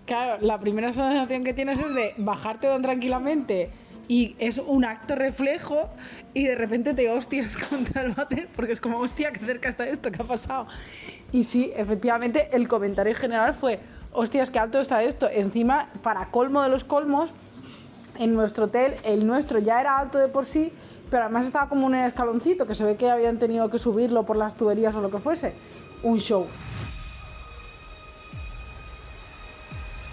Claro, 0.06 0.38
la 0.40 0.58
primera 0.58 0.92
sensación 0.92 1.44
que 1.44 1.54
tienes 1.54 1.78
es 1.78 1.94
de 1.94 2.14
bajarte 2.16 2.66
tan 2.66 2.82
tranquilamente 2.82 3.70
y 4.08 4.36
es 4.38 4.58
un 4.58 4.84
acto 4.84 5.14
reflejo 5.14 5.88
y 6.34 6.44
de 6.44 6.54
repente 6.54 6.94
te 6.94 7.10
hostias 7.10 7.56
contra 7.68 8.02
el 8.02 8.12
váter 8.12 8.48
porque 8.54 8.72
es 8.72 8.80
como, 8.80 8.98
hostia, 8.98 9.32
qué 9.32 9.40
cerca 9.44 9.68
está 9.68 9.86
esto, 9.86 10.10
¿qué 10.10 10.22
ha 10.22 10.26
pasado? 10.26 10.66
Y 11.32 11.44
sí, 11.44 11.72
efectivamente, 11.76 12.48
el 12.52 12.68
comentario 12.68 13.14
general 13.14 13.54
fue, 13.54 13.80
hostias, 14.12 14.50
qué 14.50 14.58
alto 14.58 14.80
está 14.80 15.02
esto. 15.02 15.28
Encima, 15.30 15.90
para 16.02 16.30
colmo 16.30 16.62
de 16.62 16.68
los 16.68 16.84
colmos, 16.84 17.30
en 18.18 18.34
nuestro 18.34 18.64
hotel, 18.66 18.94
el 19.04 19.26
nuestro 19.26 19.58
ya 19.58 19.80
era 19.80 19.98
alto 19.98 20.18
de 20.18 20.28
por 20.28 20.46
sí, 20.46 20.72
pero 21.10 21.24
además 21.24 21.46
estaba 21.46 21.68
como 21.68 21.86
un 21.86 21.94
escaloncito 21.94 22.66
que 22.66 22.74
se 22.74 22.84
ve 22.84 22.96
que 22.96 23.10
habían 23.10 23.38
tenido 23.38 23.70
que 23.70 23.78
subirlo 23.78 24.24
por 24.24 24.36
las 24.36 24.56
tuberías 24.56 24.94
o 24.94 25.00
lo 25.00 25.10
que 25.10 25.18
fuese. 25.18 25.54
Un 26.02 26.18
show. 26.18 26.46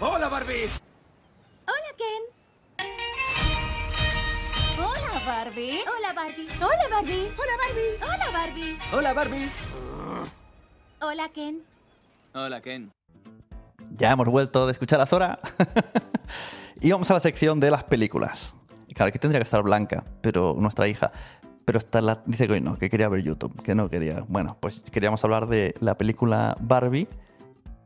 ¡Hola, 0.00 0.28
Barbie! 0.28 0.83
Barbie. 5.34 5.80
Hola, 5.84 6.12
Barbie. 6.12 6.46
Hola, 6.60 6.88
Barbie. 6.88 7.28
Hola, 7.36 7.56
Barbie. 7.58 7.98
Hola, 8.00 8.32
Barbie. 8.32 8.78
¡Hola, 8.92 9.12
Barbie! 9.12 9.50
Hola, 11.00 11.28
Ken. 11.30 11.62
Hola, 12.34 12.60
Ken. 12.60 12.92
Ya 13.90 14.12
hemos 14.12 14.28
vuelto 14.28 14.64
de 14.66 14.70
escuchar 14.70 15.00
a 15.00 15.06
Zora. 15.06 15.40
y 16.80 16.92
vamos 16.92 17.10
a 17.10 17.14
la 17.14 17.20
sección 17.20 17.58
de 17.58 17.72
las 17.72 17.82
películas. 17.82 18.54
Claro, 18.94 19.08
aquí 19.08 19.18
tendría 19.18 19.40
que 19.40 19.44
estar 19.44 19.60
Blanca, 19.64 20.04
pero 20.20 20.54
nuestra 20.56 20.86
hija. 20.86 21.10
Pero 21.64 21.78
está 21.78 22.00
la, 22.00 22.22
dice 22.26 22.46
que 22.46 22.52
hoy 22.52 22.60
no, 22.60 22.78
que 22.78 22.88
quería 22.88 23.08
ver 23.08 23.24
YouTube, 23.24 23.60
que 23.60 23.74
no 23.74 23.90
quería. 23.90 24.24
Bueno, 24.28 24.56
pues 24.60 24.82
queríamos 24.92 25.24
hablar 25.24 25.48
de 25.48 25.74
la 25.80 25.98
película 25.98 26.56
Barbie. 26.60 27.08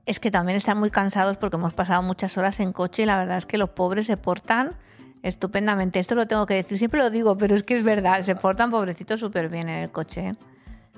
Es 0.05 0.21
que 0.21 0.31
también 0.31 0.59
están 0.59 0.79
muy 0.79 0.91
cansados 0.91 1.39
porque 1.39 1.57
hemos 1.57 1.73
pasado 1.73 2.03
muchas 2.03 2.37
horas 2.37 2.61
en 2.61 2.75
coche 2.75 3.05
y 3.05 3.07
la 3.07 3.17
verdad 3.17 3.39
es 3.39 3.47
que 3.47 3.57
los 3.57 3.71
pobres 3.71 4.07
se 4.07 4.19
portan 4.19 4.77
estupendamente. 5.23 5.99
Esto 5.99 6.15
lo 6.15 6.27
tengo 6.27 6.47
que 6.47 6.55
decir, 6.55 6.79
siempre 6.79 7.01
lo 7.01 7.11
digo, 7.11 7.37
pero 7.37 7.55
es 7.55 7.63
que 7.63 7.77
es 7.77 7.85
verdad, 7.85 8.23
se 8.23 8.35
portan 8.35 8.71
pobrecitos 8.71 9.21
súper 9.21 9.49
bien 9.49 9.69
en 9.69 9.85
el 9.85 9.91
coche. 9.91 10.29
¿eh? 10.29 10.35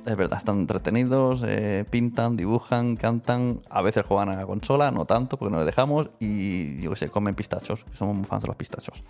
Es 0.06 0.16
verdad, 0.16 0.38
están 0.38 0.60
entretenidos, 0.60 1.42
eh, 1.46 1.84
pintan, 1.88 2.36
dibujan, 2.36 2.96
cantan. 2.96 3.60
A 3.68 3.82
veces 3.82 4.04
juegan 4.06 4.30
a 4.30 4.36
la 4.36 4.46
consola, 4.46 4.90
no 4.90 5.04
tanto, 5.04 5.36
porque 5.36 5.52
no 5.52 5.58
les 5.58 5.66
dejamos. 5.66 6.10
Y 6.18 6.80
yo 6.80 6.90
qué 6.90 6.96
sé, 6.96 7.08
comen 7.10 7.34
pistachos. 7.34 7.84
que 7.84 7.96
Somos 7.96 8.16
muy 8.16 8.24
fans 8.24 8.42
de 8.42 8.48
los 8.48 8.56
pistachos. 8.56 9.02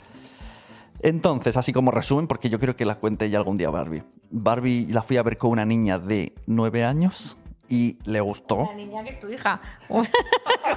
Entonces, 1.02 1.56
así 1.56 1.72
como 1.72 1.90
resumen, 1.90 2.26
porque 2.26 2.50
yo 2.50 2.58
creo 2.58 2.76
que 2.76 2.84
la 2.84 2.96
cuente 2.96 3.30
ya 3.30 3.38
algún 3.38 3.56
día 3.56 3.70
Barbie. 3.70 4.02
Barbie 4.30 4.86
la 4.88 5.02
fui 5.02 5.16
a 5.16 5.22
ver 5.22 5.38
con 5.38 5.50
una 5.50 5.64
niña 5.64 5.98
de 5.98 6.34
9 6.46 6.84
años 6.84 7.38
y 7.70 7.96
le 8.04 8.20
gustó. 8.20 8.56
Una 8.56 8.74
niña 8.74 9.04
que 9.04 9.10
es 9.10 9.20
tu 9.20 9.28
hija. 9.30 9.60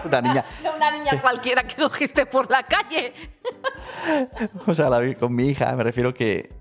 Una 0.06 0.22
niña. 0.22 0.46
No 0.64 0.76
una 0.76 0.92
niña 0.92 1.20
cualquiera 1.20 1.64
que 1.64 1.76
cogiste 1.76 2.26
por 2.26 2.50
la 2.50 2.64
calle. 2.64 3.14
O 4.68 4.74
sea, 4.74 4.90
la 4.90 5.00
vi 5.00 5.16
con 5.16 5.34
mi 5.34 5.48
hija, 5.48 5.74
me 5.78 5.84
refiero 5.84 6.14
que, 6.14 6.52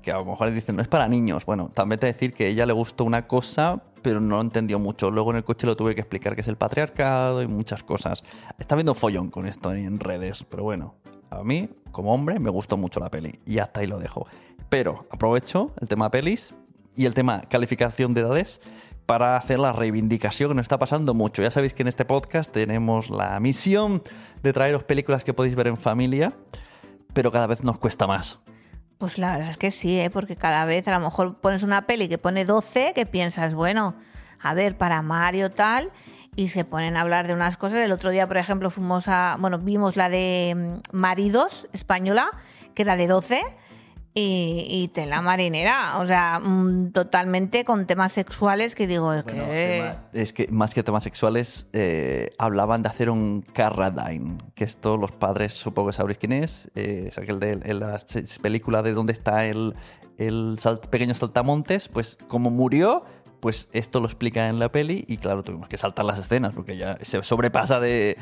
que 0.00 0.10
a 0.10 0.16
lo 0.16 0.24
mejor 0.24 0.50
dicen, 0.50 0.74
no 0.74 0.80
es 0.80 0.88
para 0.88 1.06
niños. 1.06 1.44
Bueno, 1.44 1.70
también 1.74 2.00
te 2.00 2.06
decir 2.06 2.32
que 2.32 2.44
a 2.44 2.48
ella 2.48 2.64
le 2.64 2.72
gustó 2.72 3.04
una 3.04 3.26
cosa, 3.26 3.82
pero 4.00 4.20
no 4.20 4.36
lo 4.36 4.40
entendió 4.40 4.78
mucho. 4.78 5.10
Luego 5.10 5.30
en 5.30 5.36
el 5.36 5.44
coche 5.44 5.66
lo 5.66 5.76
tuve 5.76 5.94
que 5.94 6.00
explicar 6.00 6.34
que 6.34 6.40
es 6.40 6.48
el 6.48 6.56
patriarcado 6.56 7.42
y 7.42 7.46
muchas 7.46 7.82
cosas. 7.82 8.24
Está 8.58 8.74
viendo 8.74 8.94
follón 8.94 9.30
con 9.30 9.46
esto 9.46 9.72
en 9.72 10.00
redes, 10.00 10.44
pero 10.44 10.62
bueno, 10.62 10.94
a 11.28 11.42
mí, 11.44 11.68
como 11.92 12.14
hombre, 12.14 12.38
me 12.38 12.50
gustó 12.50 12.78
mucho 12.78 13.00
la 13.00 13.10
peli 13.10 13.38
y 13.44 13.58
hasta 13.58 13.80
ahí 13.80 13.86
lo 13.86 13.98
dejo. 13.98 14.26
Pero 14.70 15.06
aprovecho 15.10 15.72
el 15.80 15.88
tema 15.88 16.10
pelis 16.10 16.54
y 16.96 17.04
el 17.04 17.12
tema 17.12 17.42
calificación 17.42 18.14
de 18.14 18.22
edades 18.22 18.60
para 19.08 19.36
hacer 19.36 19.58
la 19.58 19.72
reivindicación 19.72 20.50
que 20.50 20.54
nos 20.56 20.64
está 20.64 20.78
pasando 20.78 21.14
mucho. 21.14 21.40
Ya 21.40 21.50
sabéis 21.50 21.72
que 21.72 21.80
en 21.80 21.88
este 21.88 22.04
podcast 22.04 22.52
tenemos 22.52 23.08
la 23.08 23.40
misión 23.40 24.02
de 24.42 24.52
traeros 24.52 24.84
películas 24.84 25.24
que 25.24 25.32
podéis 25.32 25.56
ver 25.56 25.68
en 25.68 25.78
familia, 25.78 26.34
pero 27.14 27.32
cada 27.32 27.46
vez 27.46 27.64
nos 27.64 27.78
cuesta 27.78 28.06
más. 28.06 28.38
Pues 28.98 29.16
la 29.16 29.32
verdad 29.32 29.48
es 29.48 29.56
que 29.56 29.70
sí, 29.70 29.98
¿eh? 29.98 30.10
porque 30.10 30.36
cada 30.36 30.66
vez 30.66 30.86
a 30.88 30.92
lo 30.92 31.00
mejor 31.00 31.40
pones 31.40 31.62
una 31.62 31.86
peli 31.86 32.10
que 32.10 32.18
pone 32.18 32.44
12, 32.44 32.92
que 32.94 33.06
piensas, 33.06 33.54
bueno, 33.54 33.94
a 34.42 34.52
ver, 34.52 34.76
para 34.76 35.00
Mario 35.00 35.52
tal, 35.52 35.90
y 36.36 36.48
se 36.48 36.66
ponen 36.66 36.98
a 36.98 37.00
hablar 37.00 37.26
de 37.26 37.32
unas 37.32 37.56
cosas. 37.56 37.78
El 37.78 37.92
otro 37.92 38.10
día, 38.10 38.28
por 38.28 38.36
ejemplo, 38.36 38.68
fuimos 38.68 39.08
a, 39.08 39.38
bueno, 39.40 39.58
vimos 39.58 39.96
la 39.96 40.10
de 40.10 40.54
mm, 40.54 40.94
Maridos 40.94 41.66
española, 41.72 42.28
que 42.74 42.82
era 42.82 42.94
de 42.94 43.06
12, 43.06 43.40
y, 44.18 44.66
y 44.68 44.88
tela 44.88 45.20
marinera, 45.22 45.98
o 45.98 46.06
sea, 46.06 46.40
mm, 46.40 46.92
totalmente 46.92 47.64
con 47.64 47.86
temas 47.86 48.12
sexuales 48.12 48.74
que 48.74 48.86
digo, 48.86 49.12
es 49.12 49.24
Bueno, 49.24 49.44
que... 49.44 49.80
tema- 49.82 50.04
es 50.12 50.32
que 50.32 50.48
más 50.48 50.74
que 50.74 50.82
temas 50.82 51.02
sexuales, 51.04 51.68
eh, 51.72 52.30
hablaban 52.38 52.82
de 52.82 52.88
hacer 52.88 53.10
un 53.10 53.42
Carradine, 53.52 54.38
que 54.54 54.64
esto 54.64 54.96
los 54.96 55.12
padres 55.12 55.52
supongo 55.54 55.88
que 55.90 55.92
sabréis 55.94 56.18
quién 56.18 56.32
es, 56.32 56.70
eh, 56.74 57.06
es 57.08 57.18
aquel 57.18 57.38
de 57.40 57.52
el- 57.52 57.80
la 57.80 57.98
película 58.42 58.82
de 58.82 58.92
donde 58.92 59.12
está 59.12 59.44
el, 59.44 59.74
el 60.18 60.58
salt- 60.58 60.88
pequeño 60.88 61.14
saltamontes, 61.14 61.88
pues 61.88 62.18
como 62.28 62.50
murió, 62.50 63.04
pues 63.40 63.68
esto 63.72 64.00
lo 64.00 64.06
explica 64.06 64.48
en 64.48 64.58
la 64.58 64.72
peli 64.72 65.04
y 65.06 65.18
claro, 65.18 65.44
tuvimos 65.44 65.68
que 65.68 65.76
saltar 65.76 66.04
las 66.04 66.18
escenas 66.18 66.52
porque 66.54 66.76
ya 66.76 66.98
se 67.02 67.22
sobrepasa 67.22 67.78
de, 67.78 68.16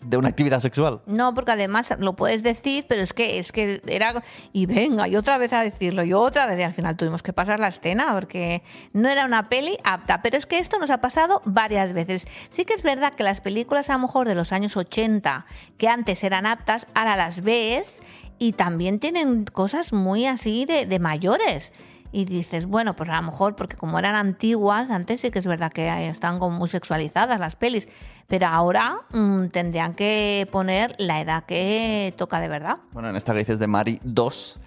de 0.00 0.16
una 0.16 0.28
actividad 0.28 0.60
sexual. 0.60 1.00
No, 1.06 1.34
porque 1.34 1.52
además 1.52 1.92
lo 1.98 2.14
puedes 2.14 2.42
decir, 2.42 2.86
pero 2.88 3.02
es 3.02 3.12
que 3.12 3.38
es 3.38 3.50
que 3.50 3.82
era 3.86 4.22
y 4.52 4.66
venga 4.66 5.08
y 5.08 5.16
otra 5.16 5.38
vez 5.38 5.52
a 5.52 5.62
decirlo 5.62 6.04
y 6.04 6.12
otra 6.12 6.46
vez 6.46 6.58
y 6.60 6.62
al 6.62 6.72
final 6.72 6.96
tuvimos 6.96 7.22
que 7.22 7.32
pasar 7.32 7.58
la 7.58 7.68
escena 7.68 8.14
porque 8.14 8.62
no 8.92 9.08
era 9.08 9.24
una 9.24 9.48
peli 9.48 9.76
apta, 9.82 10.22
pero 10.22 10.36
es 10.36 10.46
que 10.46 10.58
esto 10.58 10.78
nos 10.78 10.90
ha 10.90 11.00
pasado 11.00 11.42
varias 11.44 11.92
veces. 11.92 12.28
Sí 12.50 12.64
que 12.64 12.74
es 12.74 12.82
verdad 12.82 13.14
que 13.14 13.24
las 13.24 13.40
películas 13.40 13.90
a 13.90 13.94
lo 13.94 14.00
mejor 14.00 14.28
de 14.28 14.34
los 14.34 14.52
años 14.52 14.76
80 14.76 15.46
que 15.76 15.88
antes 15.88 16.22
eran 16.22 16.46
aptas, 16.46 16.86
ahora 16.94 17.16
las 17.16 17.42
ves 17.42 18.00
y 18.38 18.52
también 18.52 19.00
tienen 19.00 19.44
cosas 19.46 19.92
muy 19.92 20.26
así 20.26 20.64
de, 20.64 20.86
de 20.86 20.98
mayores. 21.00 21.72
Y 22.10 22.24
dices, 22.24 22.66
bueno, 22.66 22.96
pues 22.96 23.10
a 23.10 23.16
lo 23.16 23.22
mejor 23.22 23.54
porque 23.54 23.76
como 23.76 23.98
eran 23.98 24.14
antiguas, 24.14 24.90
antes 24.90 25.20
sí 25.20 25.30
que 25.30 25.38
es 25.38 25.46
verdad 25.46 25.70
que 25.72 26.08
están 26.08 26.38
como 26.38 26.56
muy 26.56 26.68
sexualizadas 26.68 27.38
las 27.38 27.56
pelis, 27.56 27.86
pero 28.26 28.46
ahora 28.46 29.02
mm, 29.12 29.48
tendrían 29.48 29.94
que 29.94 30.48
poner 30.50 30.94
la 30.98 31.20
edad 31.20 31.44
que 31.44 32.14
toca 32.16 32.40
de 32.40 32.48
verdad. 32.48 32.78
Bueno, 32.92 33.10
en 33.10 33.16
esta 33.16 33.32
que 33.32 33.40
dices 33.40 33.58
de 33.58 33.66
Mari 33.66 34.00
2, 34.04 34.58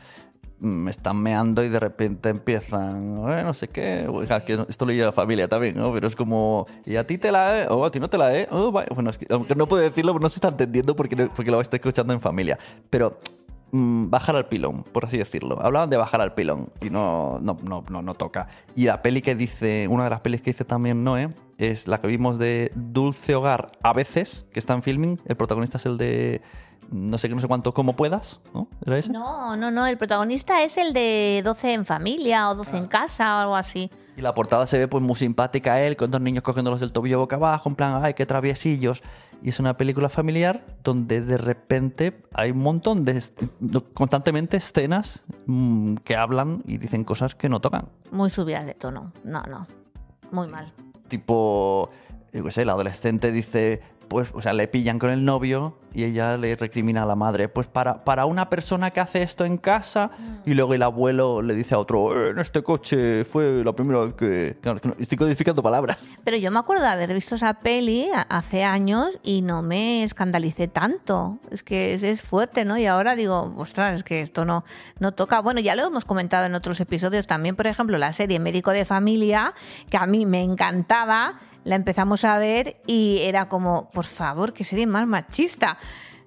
mm, 0.60 0.68
me 0.68 0.92
están 0.92 1.18
meando 1.18 1.64
y 1.64 1.70
de 1.70 1.80
repente 1.80 2.30
empiezan, 2.30 3.18
"Eh, 3.32 3.44
no 3.44 3.56
sé 3.56 3.68
qué. 3.70 4.08
Esto 4.70 4.86
lo 4.86 4.92
lleva 4.92 5.08
la 5.08 5.12
familia 5.12 5.48
también, 5.48 5.76
¿no? 5.76 5.92
Pero 5.94 6.08
es 6.08 6.16
como, 6.16 6.68
¿y 6.86 6.96
a 6.96 7.08
ti 7.08 7.18
te 7.18 7.32
la 7.32 7.64
he? 7.64 7.68
¿O 7.70 7.84
a 7.86 7.92
ti 7.92 8.00
no 8.00 8.08
te 8.08 8.20
la 8.20 8.36
he? 8.38 8.48
Oh. 8.52 8.72
Bueno, 8.72 9.10
es 9.10 9.18
que, 9.18 9.26
aunque 9.32 9.56
no 9.56 9.66
puedo 9.68 9.82
decirlo, 9.82 10.18
no 10.20 10.30
se 10.30 10.36
está 10.38 10.50
entendiendo 10.50 10.96
porque, 10.96 11.16
porque 11.36 11.50
lo 11.50 11.60
estoy 11.60 11.78
escuchando 11.78 12.14
en 12.14 12.22
familia. 12.22 12.60
Pero 12.92 13.18
bajar 13.72 14.36
al 14.36 14.48
pilón, 14.48 14.84
por 14.84 15.06
así 15.06 15.18
decirlo. 15.18 15.60
Hablaban 15.62 15.90
de 15.90 15.98
bajar 15.98 16.22
al 16.22 16.34
pilón 16.34 16.70
y 16.82 16.90
no, 16.90 17.40
no, 17.42 17.58
no, 17.64 17.84
no, 17.90 18.02
no 18.02 18.14
toca. 18.14 18.48
Y 18.76 18.86
la 18.86 19.02
peli 19.02 19.22
que 19.22 19.36
dice, 19.36 19.88
una 19.90 20.04
de 20.04 20.10
las 20.10 20.22
pelis 20.22 20.42
que 20.42 20.52
dice 20.52 20.66
también 20.66 21.04
Noé, 21.04 21.34
es 21.58 21.88
la 21.88 22.02
que 22.02 22.08
vimos 22.08 22.40
de 22.40 22.72
Dulce 22.76 23.36
Hogar 23.36 23.70
a 23.84 23.94
veces, 23.94 24.48
que 24.52 24.60
está 24.60 24.74
en 24.74 24.84
filming. 24.84 25.20
El 25.26 25.36
protagonista 25.36 25.78
es 25.78 25.86
el 25.86 25.98
de 25.98 26.42
no 26.92 27.18
sé 27.18 27.30
qué, 27.30 27.36
no 27.36 27.42
sé 27.42 27.48
cuánto, 27.48 27.74
como 27.74 27.96
puedas, 27.96 28.42
¿no? 28.54 28.68
¿Era 28.86 28.98
ese? 28.98 29.12
No, 29.12 29.56
no, 29.56 29.72
no, 29.72 29.88
el 29.88 29.98
protagonista 29.98 30.62
es 30.64 30.78
el 30.78 30.92
de 30.92 31.42
12 31.44 31.74
en 31.74 31.86
familia 31.86 32.50
o 32.50 32.56
12 32.56 32.78
en 32.78 32.86
casa 32.86 33.38
o 33.38 33.40
algo 33.40 33.56
así. 33.56 33.90
Y 34.18 34.22
la 34.22 34.34
portada 34.34 34.68
se 34.68 34.78
ve 34.78 34.88
pues 34.90 35.02
muy 35.02 35.16
simpática 35.16 35.82
él, 35.82 35.96
con 35.96 36.12
dos 36.12 36.20
niños 36.20 36.44
cogiéndolos 36.44 36.82
del 36.82 36.92
tobillo 36.92 37.20
boca 37.20 37.38
abajo, 37.38 37.70
en 37.70 37.76
plan, 37.76 38.02
ay, 38.04 38.14
qué 38.14 38.26
traviesillos. 38.26 39.02
Y 39.44 39.50
es 39.50 39.60
una 39.60 39.76
película 39.76 40.10
familiar 40.10 40.66
donde 40.84 41.22
de 41.22 41.38
repente 41.38 42.22
hay 42.34 42.52
un 42.52 42.60
montón 42.60 43.06
de, 43.06 43.22
constantemente 43.94 44.58
escenas 44.58 45.26
mm, 45.48 45.96
que 45.98 46.16
hablan 46.16 46.62
y 46.66 46.78
dicen 46.78 47.04
cosas 47.04 47.34
que 47.34 47.50
no 47.50 47.60
tocan. 47.60 47.90
Muy 48.12 48.30
subidas 48.30 48.66
de 48.66 48.76
tono. 48.76 49.12
No, 49.24 49.42
no. 49.44 49.68
Muy 50.32 50.48
mal. 50.48 50.74
Tipo, 51.08 51.90
yo 52.32 52.44
qué 52.44 52.52
sé, 52.52 52.62
el 52.62 52.70
adolescente 52.70 53.32
dice, 53.32 53.82
pues, 54.12 54.28
o 54.34 54.42
sea, 54.42 54.52
le 54.52 54.68
pillan 54.68 55.00
con 55.00 55.10
el 55.10 55.24
novio 55.24 55.78
y 55.94 56.04
ella 56.04 56.38
le 56.38 56.58
recrimina 56.58 57.04
a 57.04 57.06
la 57.06 57.16
madre, 57.16 57.48
pues 57.48 57.68
para, 57.68 58.04
para 58.04 58.26
una 58.26 58.50
persona 58.50 58.92
que 58.92 59.00
hace 59.00 59.22
esto 59.22 59.46
en 59.46 59.58
casa 59.58 60.12
y 60.46 60.54
luego 60.54 60.74
el 60.74 60.84
abuelo 60.84 61.42
le 61.42 61.56
dice 61.56 61.76
a 61.76 61.80
otro, 61.80 62.28
"Eh, 62.28 62.32
en 62.32 62.40
este 62.40 62.62
coche 62.62 63.24
fue 63.24 63.64
la 63.64 63.72
primera 63.72 64.02
vez 64.02 64.14
que... 64.14 64.58
Claro, 64.60 64.82
estoy 65.00 65.18
codificando 65.18 65.64
palabras. 65.64 65.98
Pero 66.26 66.36
yo 66.36 66.52
me 66.52 66.60
acuerdo 66.60 66.84
de 66.84 66.90
haber 66.90 67.14
visto 67.14 67.36
esa 67.36 67.54
peli 67.54 68.10
hace 68.28 68.66
años 68.66 69.18
y 69.24 69.44
no 69.44 69.62
me 69.62 70.04
escandalicé 70.04 70.68
tanto. 70.68 71.40
Es 71.50 71.64
que 71.64 71.94
es, 71.94 72.04
es 72.04 72.22
fuerte, 72.22 72.66
¿no? 72.66 72.78
Y 72.78 72.88
ahora 72.88 73.16
digo, 73.16 73.54
ostras, 73.56 73.96
es 73.96 74.04
que 74.04 74.20
esto 74.20 74.44
no, 74.44 74.66
no 75.00 75.14
toca. 75.14 75.40
Bueno, 75.40 75.62
ya 75.62 75.74
lo 75.74 75.88
hemos 75.88 76.04
comentado 76.04 76.46
en 76.46 76.54
otros 76.54 76.82
episodios 76.82 77.28
también, 77.28 77.56
por 77.56 77.66
ejemplo, 77.66 77.98
la 77.98 78.12
serie 78.12 78.40
Médico 78.40 78.72
de 78.72 78.84
Familia, 78.84 79.54
que 79.90 79.96
a 79.96 80.06
mí 80.06 80.26
me 80.26 80.42
encantaba, 80.44 81.40
la 81.64 81.76
empezamos 81.76 82.24
a 82.24 82.38
ver 82.38 82.78
y 82.88 83.20
era 83.20 83.48
como, 83.48 83.90
por 83.90 84.06
favor, 84.06 84.54
qué 84.54 84.64
serie 84.64 84.88
más 84.88 85.08
machista. 85.08 85.78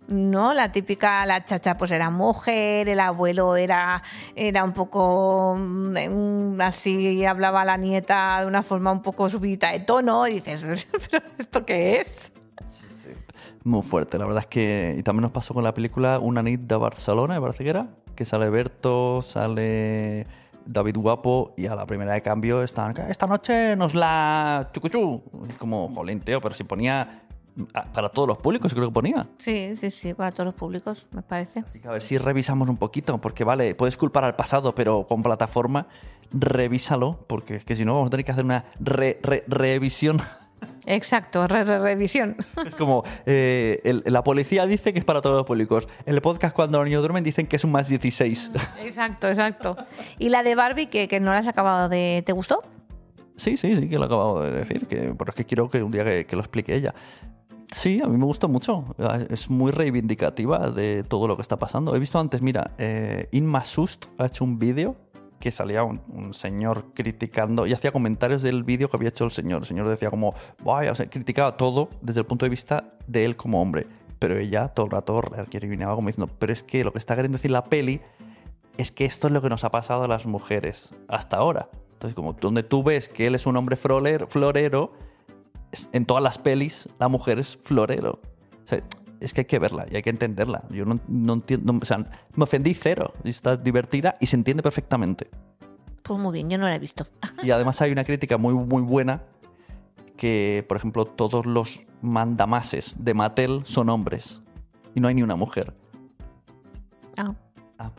No, 0.07 0.53
la 0.53 0.71
típica, 0.71 1.25
la 1.25 1.47
chacha 1.47 1.79
pues 1.79 1.91
era 1.91 2.11
mujer, 2.11 2.91
el 2.91 3.01
abuelo 3.01 3.57
era, 3.57 4.03
era 4.37 4.63
un 4.63 4.73
poco 4.75 5.57
mm, 5.59 6.61
así, 6.61 7.25
hablaba 7.25 7.65
la 7.65 7.79
nieta 7.79 8.41
de 8.41 8.47
una 8.47 8.63
forma 8.63 8.93
un 8.93 9.01
poco 9.01 9.31
subida 9.31 9.71
de 9.71 9.81
tono, 9.81 10.27
y 10.29 10.35
dices, 10.35 10.87
¿pero 11.11 11.25
esto 11.39 11.65
qué 11.65 12.01
es? 12.03 12.33
Muy 13.63 13.81
fuerte, 13.81 14.19
la 14.19 14.27
verdad 14.27 14.43
es 14.43 14.47
que... 14.49 14.95
Y 14.99 15.03
también 15.03 15.23
nos 15.23 15.31
pasó 15.31 15.55
con 15.55 15.65
la 15.65 15.73
película 15.73 16.19
Una 16.19 16.43
nit 16.43 16.61
de 16.61 16.77
Barcelona, 16.77 17.35
me 17.37 17.41
parece 17.41 17.65
que 17.65 17.71
era, 17.71 17.89
que 18.15 18.27
sale 18.27 18.51
Berto, 18.51 19.23
sale 19.23 20.27
David 20.67 20.97
Guapo 20.97 21.55
y 21.57 21.67
a 21.67 21.75
la 21.75 21.87
primera 21.87 22.13
de 22.13 22.23
cambio 22.23 22.63
están, 22.63 22.95
esta 23.09 23.27
noche 23.27 23.77
nos 23.77 23.95
la 23.95 24.71
chucuchú. 24.73 25.23
Como, 25.59 25.89
jolín, 25.95 26.21
tío, 26.21 26.41
pero 26.41 26.55
si 26.55 26.65
ponía 26.65 27.21
para 27.93 28.09
todos 28.09 28.27
los 28.27 28.39
públicos, 28.39 28.75
creo 28.75 28.89
que 28.89 28.93
ponía. 28.93 29.27
Sí, 29.39 29.77
sí, 29.77 29.91
sí, 29.91 30.13
para 30.15 30.33
todos 30.33 30.47
los 30.47 30.55
públicos, 30.55 31.07
me 31.13 31.23
parece. 31.23 31.61
Así 31.61 31.79
que 31.81 31.87
a 31.89 31.93
ver 31.93 32.03
si 32.03 32.19
revisamos 32.19 32.69
un 32.69 32.77
poquito, 32.77 33.21
porque 33.21 33.45
vale, 33.45 33.75
puedes 33.77 33.97
culpar 33.97 34.25
al 34.25 34.35
pasado, 34.35 34.75
pero 34.75 35.07
con 35.07 35.23
plataforma, 35.23 35.87
revísalo, 36.33 37.25
porque 37.29 37.57
es 37.57 37.65
que 37.65 37.77
si 37.77 37.85
no 37.85 37.95
vamos 37.95 38.09
a 38.09 38.11
tener 38.11 38.25
que 38.25 38.33
hacer 38.33 38.45
una 38.45 38.65
re- 38.81 39.21
re- 39.23 39.45
revisión. 39.47 40.19
Exacto, 40.87 41.47
re- 41.47 41.65
re- 41.65 41.79
revisión. 41.79 42.37
Es 42.67 42.75
como, 42.75 43.05
eh, 43.27 43.81
el- 43.85 44.03
la 44.07 44.23
policía 44.25 44.67
dice 44.67 44.93
que 44.93 44.99
es 44.99 45.05
para 45.05 45.21
todos 45.21 45.37
los 45.37 45.47
públicos. 45.47 45.89
En 46.07 46.15
el 46.15 46.21
podcast 46.23 46.55
cuando 46.55 46.79
los 46.79 46.87
niños 46.87 47.03
duermen 47.03 47.25
dicen 47.25 47.47
que 47.47 47.57
es 47.57 47.65
un 47.65 47.73
más 47.73 47.89
16. 47.89 48.51
Exacto, 48.85 49.29
exacto. 49.29 49.77
Y 50.19 50.29
la 50.29 50.43
de 50.43 50.55
Barbie, 50.55 50.87
que, 50.87 51.09
que 51.09 51.21
no 51.21 51.31
la 51.33 51.39
has 51.39 51.49
acabado 51.49 51.89
de... 51.89 52.23
¿Te 52.27 52.33
gustó? 52.33 52.63
Sí, 53.37 53.57
sí, 53.57 53.75
sí, 53.77 53.89
que 53.89 53.99
lo 53.99 54.05
acabo 54.05 54.43
de 54.43 54.53
decir, 54.53 54.87
que, 54.87 55.15
pero 55.19 55.31
es 55.31 55.35
que 55.35 55.45
quiero 55.45 55.69
que 55.69 55.83
un 55.83 55.91
día 55.91 56.05
que, 56.05 56.25
que 56.27 56.37
lo 56.37 56.43
explique 56.43 56.75
ella. 56.75 56.95
Sí, 57.73 58.01
a 58.05 58.07
mí 58.07 58.17
me 58.17 58.25
gusta 58.27 58.47
mucho. 58.47 58.85
Es 59.31 59.51
muy 59.51 59.73
reivindicativa 59.73 60.71
de 60.71 61.03
todo 61.03 61.27
lo 61.27 61.35
que 61.35 61.43
está 61.43 61.59
pasando. 61.59 61.97
He 61.97 61.99
visto 61.99 62.21
antes, 62.21 62.41
mira, 62.43 62.71
eh, 62.79 63.29
Inma 63.33 63.65
Sust 63.65 64.07
ha 64.19 64.27
hecho 64.27 64.45
un 64.45 64.61
vídeo 64.61 64.95
que 65.45 65.51
salía 65.51 65.85
un, 65.85 66.33
señor 66.33 66.95
criticando 66.95 67.67
y 67.67 67.75
hacía 67.75 67.93
comentarios 67.93 68.41
del 68.41 68.65
vídeo 68.65 68.89
que 68.89 68.97
había 68.97 69.11
hecho 69.11 69.27
el 69.27 69.31
señor. 69.31 69.61
El 69.61 69.69
señor 69.69 69.87
decía 69.87 70.09
como, 70.09 70.33
vaya, 70.65 70.91
o 70.91 70.95
sea, 70.95 71.11
criticaba 71.11 71.59
todo 71.59 71.91
desde 72.01 72.21
el 72.21 72.27
punto 72.27 72.47
de 72.47 72.49
vista 72.49 72.95
de 73.07 73.27
él 73.27 73.37
como 73.37 73.61
hombre. 73.61 73.87
Pero 74.19 74.39
ella 74.39 74.69
todo 74.69 74.87
el 74.87 74.93
rato 74.93 75.21
recriminaba 75.21 75.97
como 75.97 76.09
diciendo, 76.09 76.33
pero 76.39 76.51
es 76.51 76.63
que 76.63 76.83
lo 76.83 76.93
que 76.95 76.99
está 76.99 77.15
queriendo 77.15 77.37
decir 77.37 77.51
la 77.51 77.65
peli 77.65 78.01
es 78.79 78.91
que 78.91 79.05
esto 79.05 79.27
es 79.27 79.35
lo 79.35 79.43
que 79.43 79.51
nos 79.51 79.65
ha 79.65 79.71
pasado 79.71 80.05
a 80.05 80.09
las 80.09 80.25
mujeres 80.25 80.95
hasta 81.09 81.37
ahora. 81.37 81.69
Entonces, 81.93 82.15
como 82.15 82.33
donde 82.33 82.63
tú 82.63 82.83
ves 82.83 83.11
que 83.11 83.27
él 83.27 83.35
es 83.35 83.45
un 83.45 83.59
hombre 83.59 83.77
florero, 83.77 84.93
en 85.93 86.07
todas 86.07 86.23
las 86.23 86.39
pelis 86.39 86.89
la 86.99 87.09
mujer 87.09 87.39
es 87.39 87.59
florero. 87.63 88.19
Es 89.25 89.35
que 89.35 89.43
hay 89.43 89.45
que 89.47 89.59
verla 89.59 89.87
y 89.91 89.97
hay 89.97 90.03
que 90.03 90.11
entenderla. 90.11 90.63
Yo 90.71 90.85
no, 90.85 91.01
no 91.09 91.33
entiendo, 91.35 91.73
no- 91.73 91.79
o 91.81 91.85
sea, 91.85 91.99
me 92.35 92.45
ofendí 92.45 92.75
cero. 92.75 93.13
Y 93.25 93.31
está 93.31 93.57
divertida 93.57 94.15
y 94.21 94.27
se 94.27 94.37
entiende 94.37 94.63
perfectamente. 94.63 95.29
Pues 96.03 96.21
muy 96.21 96.33
bien, 96.33 96.51
yo 96.51 96.59
no 96.59 96.65
la 96.69 96.75
he 96.75 96.79
visto. 96.79 97.07
Y 97.43 97.51
además 97.51 97.81
hay 97.81 97.91
una 97.93 98.05
crítica 98.05 98.37
muy, 98.39 98.55
muy 98.55 98.83
buena 98.83 99.23
que, 100.17 100.65
por 100.69 100.77
ejemplo, 100.77 101.07
todos 101.07 101.47
los 101.47 101.87
mandamases 102.03 102.95
de 102.99 103.15
Mattel 103.15 103.63
son 103.65 103.89
hombres 103.89 104.43
y 104.95 105.01
no 105.01 105.09
hay 105.09 105.15
ni 105.15 105.23
una 105.23 105.35
mujer. 105.37 105.75
Ah. 107.17 107.35
Ah. 107.79 107.91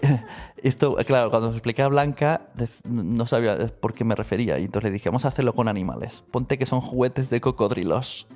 Esto, 0.56 0.94
claro, 1.06 1.30
cuando 1.30 1.50
se 1.50 1.56
expliqué 1.56 1.82
a 1.82 1.88
Blanca, 1.88 2.48
no 2.84 3.26
sabía 3.26 3.56
por 3.80 3.94
qué 3.94 4.04
me 4.04 4.14
refería. 4.14 4.58
Y 4.58 4.64
entonces 4.64 4.90
le 4.90 4.92
dije, 4.94 5.08
vamos 5.08 5.24
a 5.24 5.28
hacerlo 5.28 5.54
con 5.54 5.68
animales. 5.68 6.24
Ponte 6.30 6.56
que 6.58 6.66
son 6.66 6.80
juguetes 6.80 7.30
de 7.30 7.40
cocodrilos. 7.40 8.28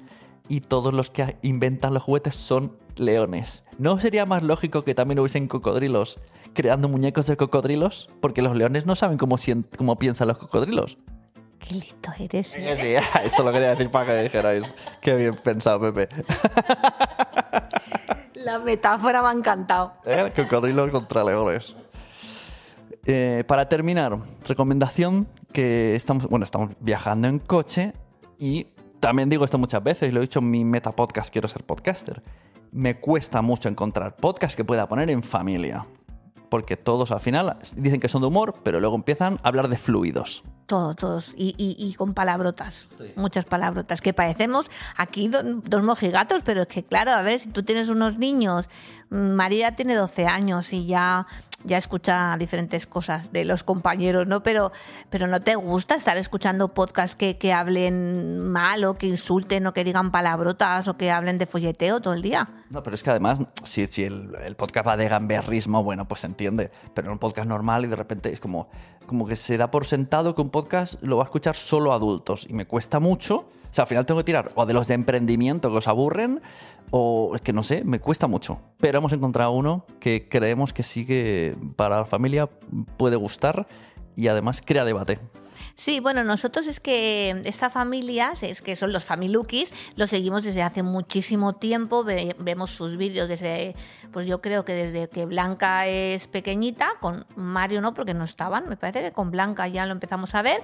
Y 0.49 0.61
todos 0.61 0.93
los 0.93 1.11
que 1.11 1.37
inventan 1.43 1.95
los 1.95 2.03
juguetes 2.03 2.35
son 2.35 2.77
leones. 2.97 3.65
¿No 3.79 3.99
sería 3.99 4.27
más 4.27 4.43
lógico 4.43 4.85
que 4.85 4.95
también 4.95 5.19
hubiesen 5.19 5.49
cocodrilos 5.49 6.21
creando 6.53 6.89
muñecos 6.89 7.27
de 7.27 7.37
cocodrilos? 7.37 8.11
Porque 8.21 8.43
los 8.43 8.55
leones 8.55 8.87
no 8.87 8.95
saben 8.95 9.19
cómo, 9.19 9.37
cómo 9.77 9.97
piensan 9.97 10.29
los 10.29 10.39
cocodrilos. 10.39 10.99
Qué 11.59 11.75
listo 11.75 12.11
eres. 12.19 12.55
¿eh? 12.57 12.77
Sí, 12.79 13.19
esto 13.25 13.43
lo 13.43 13.53
quería 13.53 13.71
decir 13.71 13.91
para 13.91 14.07
que 14.07 14.23
dijerais. 14.23 14.75
Qué 15.01 15.17
bien 15.17 15.35
pensado, 15.35 15.81
Pepe. 15.81 16.09
La 18.35 18.59
metáfora 18.59 19.23
me 19.23 19.29
ha 19.29 19.33
encantado. 19.33 19.95
¿Eh? 20.05 20.31
Cocodrilos 20.37 20.91
contra 20.91 21.25
leones. 21.25 21.75
Eh, 23.07 23.45
para 23.47 23.69
terminar, 23.69 24.19
recomendación 24.47 25.27
que 25.53 25.95
estamos, 25.95 26.27
bueno, 26.27 26.45
estamos 26.45 26.71
viajando 26.81 27.29
en 27.29 27.39
coche 27.39 27.93
y 28.39 28.69
también 29.07 29.29
digo 29.29 29.45
esto 29.45 29.59
muchas 29.59 29.83
veces, 29.83 30.13
lo 30.13 30.21
he 30.21 30.23
dicho 30.23 30.39
en 30.41 30.51
mi 30.51 30.65
meta 30.65 30.93
podcast, 30.93 31.33
quiero 31.33 31.49
ser 31.49 31.63
podcaster. 31.65 32.23
Me 32.73 32.99
cuesta 33.01 33.43
mucho 33.43 33.69
encontrar 33.69 34.17
podcast 34.17 34.57
que 34.57 34.65
pueda 34.65 34.89
poner 34.89 35.11
en 35.11 35.23
familia. 35.23 35.87
Porque 36.51 36.77
todos 36.77 37.11
al 37.11 37.21
final 37.21 37.57
dicen 37.77 37.99
que 38.01 38.09
son 38.09 38.23
de 38.23 38.29
humor, 38.29 38.55
pero 38.63 38.79
luego 38.79 38.95
empiezan 38.95 39.41
a 39.43 39.49
hablar 39.49 39.69
de 39.69 39.77
fluidos. 39.77 40.45
Todos, 40.67 40.95
todos. 40.97 41.35
Y, 41.37 41.55
y- 41.59 41.75
y 41.85 41.95
con 41.95 42.15
palabrotas. 42.15 43.03
Muchas 43.17 43.45
palabrotas. 43.45 44.01
Que 44.01 44.13
parecemos 44.13 44.71
aquí 44.97 45.27
do- 45.29 45.43
dos 45.43 45.83
mojigatos, 45.83 46.43
pero 46.45 46.63
es 46.63 46.69
que, 46.69 46.85
claro, 46.85 47.11
a 47.11 47.23
ver, 47.23 47.41
si 47.41 47.49
tú 47.49 47.65
tienes 47.65 47.89
unos 47.89 48.19
niños. 48.19 48.69
mm, 49.11 49.17
María 49.33 49.75
tiene 49.75 49.95
12 49.97 50.27
años 50.27 50.73
y 50.73 50.87
ya, 50.87 51.27
ya 51.65 51.79
escucha 51.79 52.37
diferentes 52.39 52.87
cosas 52.87 53.33
de 53.33 53.45
los 53.45 53.65
compañeros, 53.65 54.27
¿no? 54.27 54.43
Pero, 54.43 54.73
pero 55.11 55.27
no 55.27 55.43
te 55.43 55.57
gusta 55.57 55.95
estar 55.95 56.17
escuchando 56.17 56.75
podcasts 56.75 57.17
que, 57.17 57.39
que 57.39 57.53
hablen 57.53 58.49
mal 58.49 58.85
o 58.85 58.97
que 58.97 59.07
insulten 59.07 59.67
o 59.67 59.73
que 59.73 59.85
digan 59.85 60.11
palabrotas 60.11 60.89
o 60.89 60.97
que 60.97 61.11
hablen 61.11 61.39
de 61.39 61.47
folleteo 61.47 62.01
todo 62.01 62.15
el 62.15 62.23
día. 62.23 62.49
No, 62.71 62.83
pero 62.83 62.95
es 62.95 63.03
que 63.03 63.11
además, 63.11 63.39
si, 63.65 63.87
si 63.87 64.05
el, 64.05 64.57
podcast 64.57 64.87
va 64.87 64.97
de 64.97 65.09
gamberrismo, 65.09 65.83
bueno, 65.83 66.07
pues 66.07 66.21
se 66.21 66.27
entiende. 66.27 66.71
Pero 66.95 67.09
en 67.09 67.13
un 67.13 67.19
podcast 67.19 67.49
normal 67.49 67.85
y 67.85 67.89
de 67.89 67.97
repente 67.97 68.33
es 68.33 68.41
como, 68.41 68.69
como 69.07 69.27
que 69.27 69.37
se 69.37 69.57
da 69.57 69.71
por 69.71 69.87
sentado 69.87 70.35
que 70.35 70.43
un 70.43 70.51
podcast 70.51 71.03
lo 71.03 71.17
va 71.17 71.25
a 71.25 71.27
escuchar 71.27 71.57
solo 71.57 71.93
adultos. 71.93 72.47
Y 72.49 72.55
me 72.55 72.67
cuesta 72.67 73.01
mucho. 73.01 73.49
Sea, 73.75 73.83
al 73.83 73.89
final 73.89 74.07
tengo 74.07 74.21
que 74.21 74.25
tirar 74.25 74.53
o 74.55 74.67
de 74.67 74.73
los 74.73 74.87
de 74.87 74.95
emprendimiento 74.95 75.69
que 75.69 75.79
os 75.79 75.89
aburren, 75.89 76.41
o 76.93 77.33
es 77.35 77.41
que 77.41 77.53
no 77.53 77.65
sé, 77.65 77.83
me 77.83 77.99
cuesta 77.99 78.29
mucho. 78.29 78.61
Pero 78.79 78.99
hemos 78.99 79.13
encontrado 79.13 79.51
uno 79.51 79.85
que 79.99 80.29
creemos 80.29 80.73
que 80.73 80.85
sí 80.85 81.05
que 81.05 81.57
para 81.75 81.97
la 81.97 82.05
familia 82.05 82.49
puede 82.97 83.17
gustar 83.17 83.67
y 84.15 84.29
además 84.29 84.63
crea 84.65 84.85
debate. 84.85 85.19
Sí, 85.75 86.01
bueno, 86.01 86.25
nosotros 86.25 86.67
es 86.67 86.81
que 86.81 87.41
esta 87.45 87.71
familia, 87.71 88.33
es 88.41 88.63
que 88.63 88.77
son 88.77 88.93
los 88.93 89.05
Familukis, 89.05 89.73
los 89.97 90.11
seguimos 90.11 90.45
desde 90.45 90.63
hace 90.63 90.83
muchísimo 90.83 91.55
tiempo, 91.55 92.05
ve- 92.05 92.37
vemos 92.39 92.71
sus 92.71 92.97
vídeos 92.97 93.29
desde, 93.29 93.75
pues 94.13 94.27
yo 94.27 94.41
creo 94.41 94.65
que 94.65 94.73
desde 94.73 95.09
que 95.09 95.25
Blanca 95.25 95.87
es 95.87 96.27
pequeñita, 96.27 96.89
con 97.01 97.27
Mario 97.37 97.81
no, 97.81 97.95
porque 97.95 98.15
no 98.15 98.25
estaban, 98.25 98.69
me 98.69 98.77
parece 98.77 99.03
que 99.03 99.13
con 99.13 99.31
Blanca 99.31 99.69
ya 99.69 99.87
lo 99.87 99.93
empezamos 99.93 100.35
a 100.35 100.43
ver, 100.43 100.63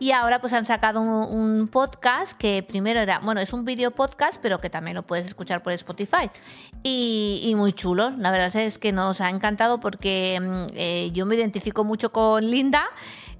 y 0.00 0.12
ahora 0.12 0.40
pues 0.40 0.52
han 0.52 0.64
sacado 0.64 1.00
un, 1.00 1.68
podcast 1.68 2.32
que 2.38 2.62
primero 2.62 3.00
era, 3.00 3.18
bueno, 3.18 3.40
es 3.40 3.52
un 3.52 3.64
video 3.64 3.90
podcast, 3.90 4.40
pero 4.40 4.60
que 4.60 4.70
también 4.70 4.94
lo 4.94 5.02
puedes 5.02 5.26
escuchar 5.26 5.62
por 5.62 5.72
Spotify, 5.72 6.30
y, 6.82 7.40
y 7.44 7.54
muy 7.54 7.72
chulo, 7.72 8.10
la 8.10 8.30
verdad 8.30 8.54
es 8.56 8.78
que 8.78 8.92
nos 8.92 9.20
ha 9.20 9.28
encantado 9.28 9.80
porque 9.80 10.38
mm, 10.40 10.72
eh, 10.74 11.10
yo 11.12 11.26
me 11.26 11.34
identifico 11.34 11.84
mucho 11.84 12.12
con 12.12 12.48
Linda, 12.50 12.84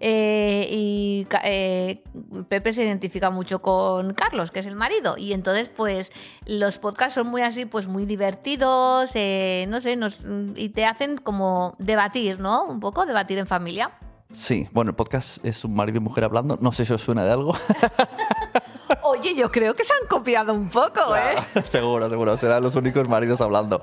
eh, 0.00 0.68
y 0.70 1.26
eh, 1.44 2.02
Pepe 2.48 2.72
se 2.72 2.84
identifica 2.84 3.30
mucho 3.30 3.60
con 3.62 4.14
Carlos, 4.14 4.50
que 4.50 4.60
es 4.60 4.66
el 4.66 4.76
marido. 4.76 5.16
Y 5.16 5.32
entonces, 5.32 5.68
pues, 5.68 6.12
los 6.46 6.78
podcasts 6.78 7.14
son 7.14 7.26
muy 7.28 7.42
así, 7.42 7.64
pues 7.66 7.86
muy 7.88 8.06
divertidos, 8.06 9.10
eh, 9.14 9.66
no 9.68 9.80
sé, 9.80 9.96
nos- 9.96 10.18
y 10.56 10.68
te 10.70 10.84
hacen 10.86 11.16
como 11.18 11.74
debatir, 11.78 12.40
¿no? 12.40 12.64
Un 12.64 12.80
poco, 12.80 13.06
debatir 13.06 13.38
en 13.38 13.46
familia. 13.46 13.92
Sí, 14.30 14.68
bueno, 14.72 14.90
el 14.90 14.94
podcast 14.96 15.42
es 15.44 15.64
un 15.64 15.74
marido 15.74 15.98
y 15.98 16.00
mujer 16.00 16.24
hablando. 16.24 16.58
No 16.60 16.70
sé 16.72 16.84
si 16.84 16.92
os 16.92 17.00
suena 17.02 17.24
de 17.24 17.32
algo. 17.32 17.54
Oye, 19.02 19.34
yo 19.34 19.50
creo 19.50 19.74
que 19.74 19.84
se 19.84 19.92
han 19.92 20.06
copiado 20.08 20.52
un 20.52 20.68
poco, 20.68 21.16
¿eh? 21.16 21.36
seguro, 21.64 22.08
seguro. 22.10 22.36
Serán 22.36 22.62
los 22.62 22.74
únicos 22.76 23.08
maridos 23.08 23.40
hablando. 23.40 23.80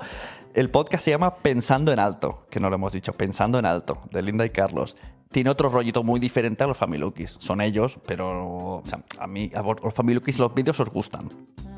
El 0.54 0.70
podcast 0.70 1.04
se 1.04 1.10
llama 1.10 1.36
Pensando 1.36 1.92
en 1.92 1.98
Alto, 1.98 2.46
que 2.50 2.60
no 2.60 2.68
lo 2.70 2.76
hemos 2.76 2.92
dicho, 2.92 3.12
Pensando 3.12 3.58
en 3.58 3.66
Alto, 3.66 4.02
de 4.10 4.22
Linda 4.22 4.44
y 4.46 4.50
Carlos. 4.50 4.96
Tiene 5.30 5.50
otro 5.50 5.68
rollito 5.68 6.02
muy 6.02 6.20
diferente 6.20 6.64
a 6.64 6.66
los 6.66 6.76
Familukis. 6.76 7.36
Son 7.38 7.60
ellos, 7.60 7.98
pero 8.06 8.78
o 8.78 8.82
sea, 8.84 9.02
a 9.18 9.26
mí, 9.26 9.50
a 9.54 9.62
los 9.62 9.94
Familukis 9.94 10.38
los 10.38 10.54
vídeos 10.54 10.78
os 10.80 10.90
gustan. 10.90 11.28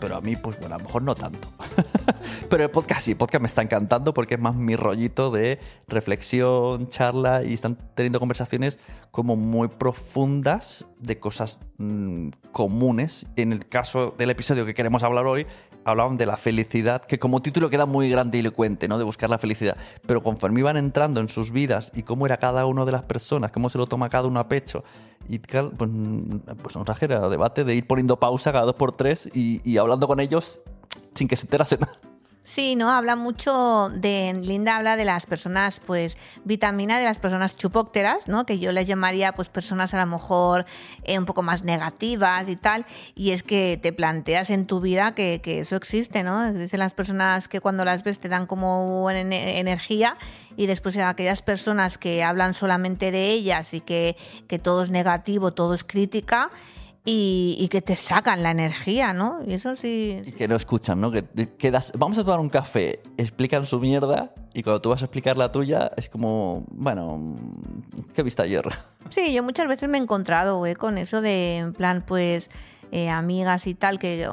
Pero 0.01 0.17
a 0.17 0.21
mí, 0.21 0.37
pues 0.37 0.59
bueno, 0.61 0.77
a 0.77 0.79
lo 0.79 0.85
mejor 0.85 1.03
no 1.03 1.15
tanto. 1.15 1.49
pero 2.51 2.63
el 2.63 2.71
podcast 2.71 3.01
sí, 3.01 3.13
el 3.13 3.17
podcast 3.17 3.43
me 3.43 3.49
está 3.49 3.63
encantando 3.63 4.15
porque 4.15 4.35
es 4.35 4.41
más 4.41 4.55
mi 4.55 4.77
rollito 4.77 5.31
de 5.31 5.59
reflexión, 5.89 6.89
charla 6.89 7.43
y 7.43 7.55
están 7.55 7.77
teniendo 7.95 8.21
conversaciones 8.21 8.79
como 9.11 9.35
muy 9.35 9.69
profundas 9.69 10.87
de 11.01 11.19
cosas 11.19 11.61
mm, 11.79 12.29
comunes. 12.53 13.27
En 13.37 13.53
el 13.53 13.69
caso 13.69 14.15
del 14.17 14.31
episodio 14.31 14.67
que 14.67 14.75
queremos 14.75 15.03
hablar 15.03 15.27
hoy, 15.27 15.47
hablaban 15.91 16.17
de 16.17 16.27
la 16.27 16.37
felicidad, 16.37 17.03
que 17.03 17.19
como 17.19 17.41
título 17.43 17.71
queda 17.71 17.87
muy 17.87 18.11
grandilocuente, 18.11 18.89
¿no? 18.89 18.99
De 18.99 19.05
buscar 19.05 19.31
la 19.31 19.39
felicidad. 19.39 19.77
Pero 20.07 20.23
conforme 20.23 20.61
iban 20.61 20.77
entrando 20.77 21.21
en 21.21 21.29
sus 21.29 21.51
vidas 21.51 21.93
y 21.95 22.03
cómo 22.03 22.27
era 22.27 22.37
cada 22.37 22.67
una 22.67 22.85
de 22.85 22.93
las 22.93 23.03
personas, 23.03 23.53
cómo 23.53 23.69
se 23.69 23.79
lo 23.79 23.87
toma 23.87 24.09
cada 24.09 24.27
uno 24.27 24.41
a 24.41 24.49
pecho, 24.49 24.85
y 25.29 25.39
pues, 25.39 25.65
pues 26.63 26.77
nos 26.77 26.85
trajera 26.85 27.29
debate 27.29 27.65
de 27.65 27.75
ir 27.75 27.87
poniendo 27.87 28.19
pausa 28.19 28.53
cada 28.53 28.65
dos 28.65 28.77
por 28.77 28.93
tres 28.93 29.29
y, 29.35 29.61
y 29.69 29.77
hablando 29.79 30.07
con 30.07 30.21
ellos 30.21 30.61
sin 31.15 31.29
que 31.29 31.37
se 31.37 31.47
enterasen. 31.47 31.81
Sí, 32.49 32.77
¿no? 32.77 32.91
Habla 32.91 33.15
mucho 33.15 33.91
de, 33.91 34.33
Linda 34.33 34.79
habla 34.79 34.97
de 34.97 35.05
las 35.05 35.27
personas, 35.27 35.83
pues, 35.85 36.17
vitamina, 36.47 36.99
de 36.99 37.05
las 37.05 37.19
personas 37.19 37.59
chupócteras, 37.59 38.27
¿no? 38.27 38.47
Que 38.47 38.59
yo 38.59 38.73
les 38.73 38.89
llamaría, 38.89 39.33
pues, 39.33 39.51
personas 39.51 39.93
a 39.93 39.99
lo 39.99 40.07
mejor 40.07 40.65
eh, 41.03 41.19
un 41.19 41.27
poco 41.27 41.43
más 41.43 41.63
negativas 41.63 42.49
y 42.49 42.57
tal. 42.57 42.87
Y 43.15 43.33
es 43.33 43.43
que 43.43 43.79
te 43.83 43.93
planteas 43.93 44.49
en 44.49 44.65
tu 44.65 44.81
vida 44.81 45.15
que, 45.15 45.43
que 45.43 45.61
eso 45.61 45.77
existe, 45.77 46.23
¿no? 46.23 46.43
Existen 46.47 46.81
las 46.81 46.95
personas 46.95 47.49
que 47.49 47.61
cuando 47.61 47.85
las 47.85 48.03
ves 48.03 48.19
te 48.19 48.31
dan 48.31 48.47
como 48.47 49.03
buena 49.03 49.21
energía 49.21 50.17
y 50.57 50.65
después 50.69 50.97
aquellas 50.97 51.43
personas 51.43 51.99
que 51.99 52.25
hablan 52.25 52.55
solamente 52.55 53.11
de 53.11 53.29
ellas 53.29 53.75
y 53.75 53.83
que, 53.83 54.17
que 54.47 54.59
todo 54.59 54.85
es 54.85 54.89
negativo, 54.89 55.53
todo 55.53 55.75
es 55.75 55.85
crítica 55.85 56.51
y, 57.11 57.69
que 57.69 57.81
te 57.81 57.97
sacan 57.97 58.43
la 58.43 58.51
energía, 58.51 59.15
¿no? 59.15 59.41
Y 59.47 59.55
eso 59.55 59.75
sí. 59.77 60.21
Y 60.27 60.33
que 60.33 60.47
no 60.47 60.57
escuchan, 60.57 61.01
¿no? 61.01 61.11
Que 61.11 61.25
quedas, 61.57 61.93
vamos 61.97 62.19
a 62.19 62.25
tomar 62.25 62.39
un 62.39 62.51
café, 62.51 63.01
explican 63.17 63.65
su 63.65 63.81
mierda 63.81 64.35
y 64.53 64.63
cuando 64.63 64.83
tú 64.83 64.91
vas 64.91 65.01
a 65.01 65.07
explicar 65.07 65.39
la 65.39 65.51
tuya 65.51 65.91
es 65.97 66.11
como, 66.11 66.67
bueno, 66.71 67.35
¿qué 68.15 68.23
viste 68.23 68.43
ayer? 68.43 68.65
Sí, 69.09 69.33
yo 69.33 69.43
muchas 69.43 69.67
veces 69.69 69.89
me 69.89 69.97
he 69.97 70.03
encontrado, 70.03 70.59
güey, 70.59 70.75
con 70.75 70.99
eso 70.99 71.23
de, 71.23 71.57
en 71.57 71.73
plan, 71.73 72.05
pues, 72.07 72.51
eh, 72.93 73.09
amigas 73.09 73.67
y 73.67 73.75
tal, 73.75 73.99
que, 73.99 74.29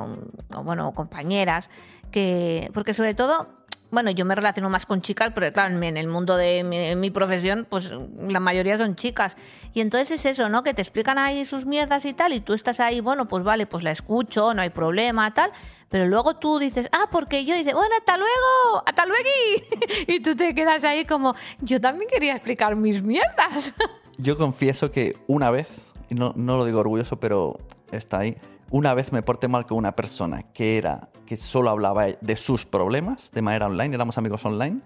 bueno, 0.61 0.91
compañeras, 0.93 1.69
que, 2.11 2.69
porque 2.73 2.93
sobre 2.93 3.13
todo 3.13 3.47
bueno, 3.91 4.11
yo 4.11 4.25
me 4.25 4.35
relaciono 4.35 4.69
más 4.69 4.85
con 4.85 5.01
chicas, 5.01 5.31
porque 5.33 5.51
claro, 5.51 5.81
en 5.81 5.97
el 5.97 6.07
mundo 6.07 6.35
de 6.35 6.63
mi, 6.97 7.09
profesión, 7.11 7.65
pues 7.69 7.89
la 8.27 8.39
mayoría 8.39 8.77
son 8.77 8.95
chicas. 8.95 9.37
Y 9.73 9.81
entonces 9.81 10.11
es 10.11 10.25
eso, 10.25 10.49
¿no? 10.49 10.63
Que 10.63 10.73
te 10.73 10.81
explican 10.81 11.17
ahí 11.17 11.45
sus 11.45 11.65
mierdas 11.65 12.05
y 12.05 12.13
tal, 12.13 12.33
y 12.33 12.41
tú 12.41 12.53
estás 12.53 12.79
ahí, 12.79 12.99
bueno, 12.99 13.27
pues 13.27 13.43
vale, 13.43 13.67
pues 13.67 13.83
la 13.83 13.91
escucho, 13.91 14.53
no 14.53 14.61
hay 14.61 14.69
problema, 14.69 15.33
tal. 15.33 15.51
Pero 15.89 16.07
luego 16.07 16.37
tú 16.37 16.59
dices, 16.59 16.89
ah, 16.91 17.07
porque 17.11 17.45
yo 17.45 17.55
dice, 17.55 17.73
bueno, 17.73 17.95
hasta 17.97 18.17
luego, 18.17 18.83
hasta 18.85 19.05
luego. 19.05 19.23
y 20.07 20.19
tú 20.19 20.35
te 20.35 20.53
quedas 20.53 20.83
ahí 20.83 21.05
como, 21.05 21.35
yo 21.61 21.79
también 21.79 22.09
quería 22.11 22.33
explicar 22.33 22.75
mis 22.75 23.03
mierdas. 23.03 23.73
yo 24.17 24.35
confieso 24.37 24.91
que 24.91 25.15
una 25.27 25.51
vez, 25.51 25.89
no, 26.09 26.33
no 26.35 26.57
lo 26.57 26.65
digo 26.65 26.79
orgulloso, 26.79 27.19
pero 27.19 27.59
está 27.91 28.19
ahí 28.19 28.37
una 28.69 28.93
vez 28.93 29.11
me 29.11 29.21
porté 29.21 29.47
mal 29.47 29.65
con 29.65 29.77
una 29.77 29.95
persona 29.95 30.43
que 30.53 30.77
era 30.77 31.09
que 31.25 31.37
solo 31.37 31.69
hablaba 31.69 32.05
de 32.05 32.35
sus 32.35 32.65
problemas 32.65 33.31
de 33.31 33.41
manera 33.41 33.67
online, 33.67 33.95
éramos 33.95 34.17
amigos 34.17 34.45
online, 34.45 34.81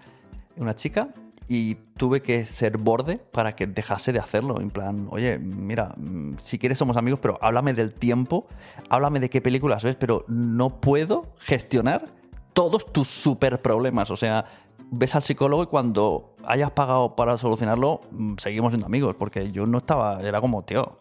una 0.57 0.75
chica, 0.75 1.09
y 1.49 1.75
tuve 1.97 2.21
que 2.21 2.45
ser 2.45 2.77
borde 2.77 3.17
para 3.17 3.55
que 3.55 3.65
dejase 3.65 4.13
de 4.13 4.19
hacerlo. 4.19 4.61
En 4.61 4.69
plan, 4.69 5.07
oye, 5.09 5.39
mira, 5.39 5.95
mm, 5.97 6.35
si 6.37 6.59
quieres 6.59 6.77
somos 6.77 6.95
amigos, 6.95 7.19
pero 7.19 7.39
háblame 7.41 7.73
del 7.73 7.91
tiempo, 7.91 8.45
háblame 8.89 9.19
de 9.19 9.31
qué 9.31 9.41
películas 9.41 9.83
ves, 9.83 9.95
pero 9.95 10.25
no 10.27 10.79
puedo 10.79 11.33
gestionar 11.39 12.05
todos 12.53 12.93
tus 12.93 13.07
super 13.07 13.61
problemas. 13.63 14.11
O 14.11 14.15
sea, 14.15 14.45
ves 14.91 15.15
al 15.15 15.23
psicólogo 15.23 15.63
y 15.63 15.65
cuando 15.65 16.35
hayas 16.45 16.69
pagado 16.71 17.15
para 17.15 17.35
solucionarlo, 17.37 18.01
mm, 18.11 18.35
seguimos 18.37 18.71
siendo 18.71 18.85
amigos, 18.85 19.15
porque 19.17 19.51
yo 19.51 19.65
no 19.65 19.79
estaba, 19.79 20.21
era 20.21 20.39
como, 20.41 20.63
tío, 20.63 20.99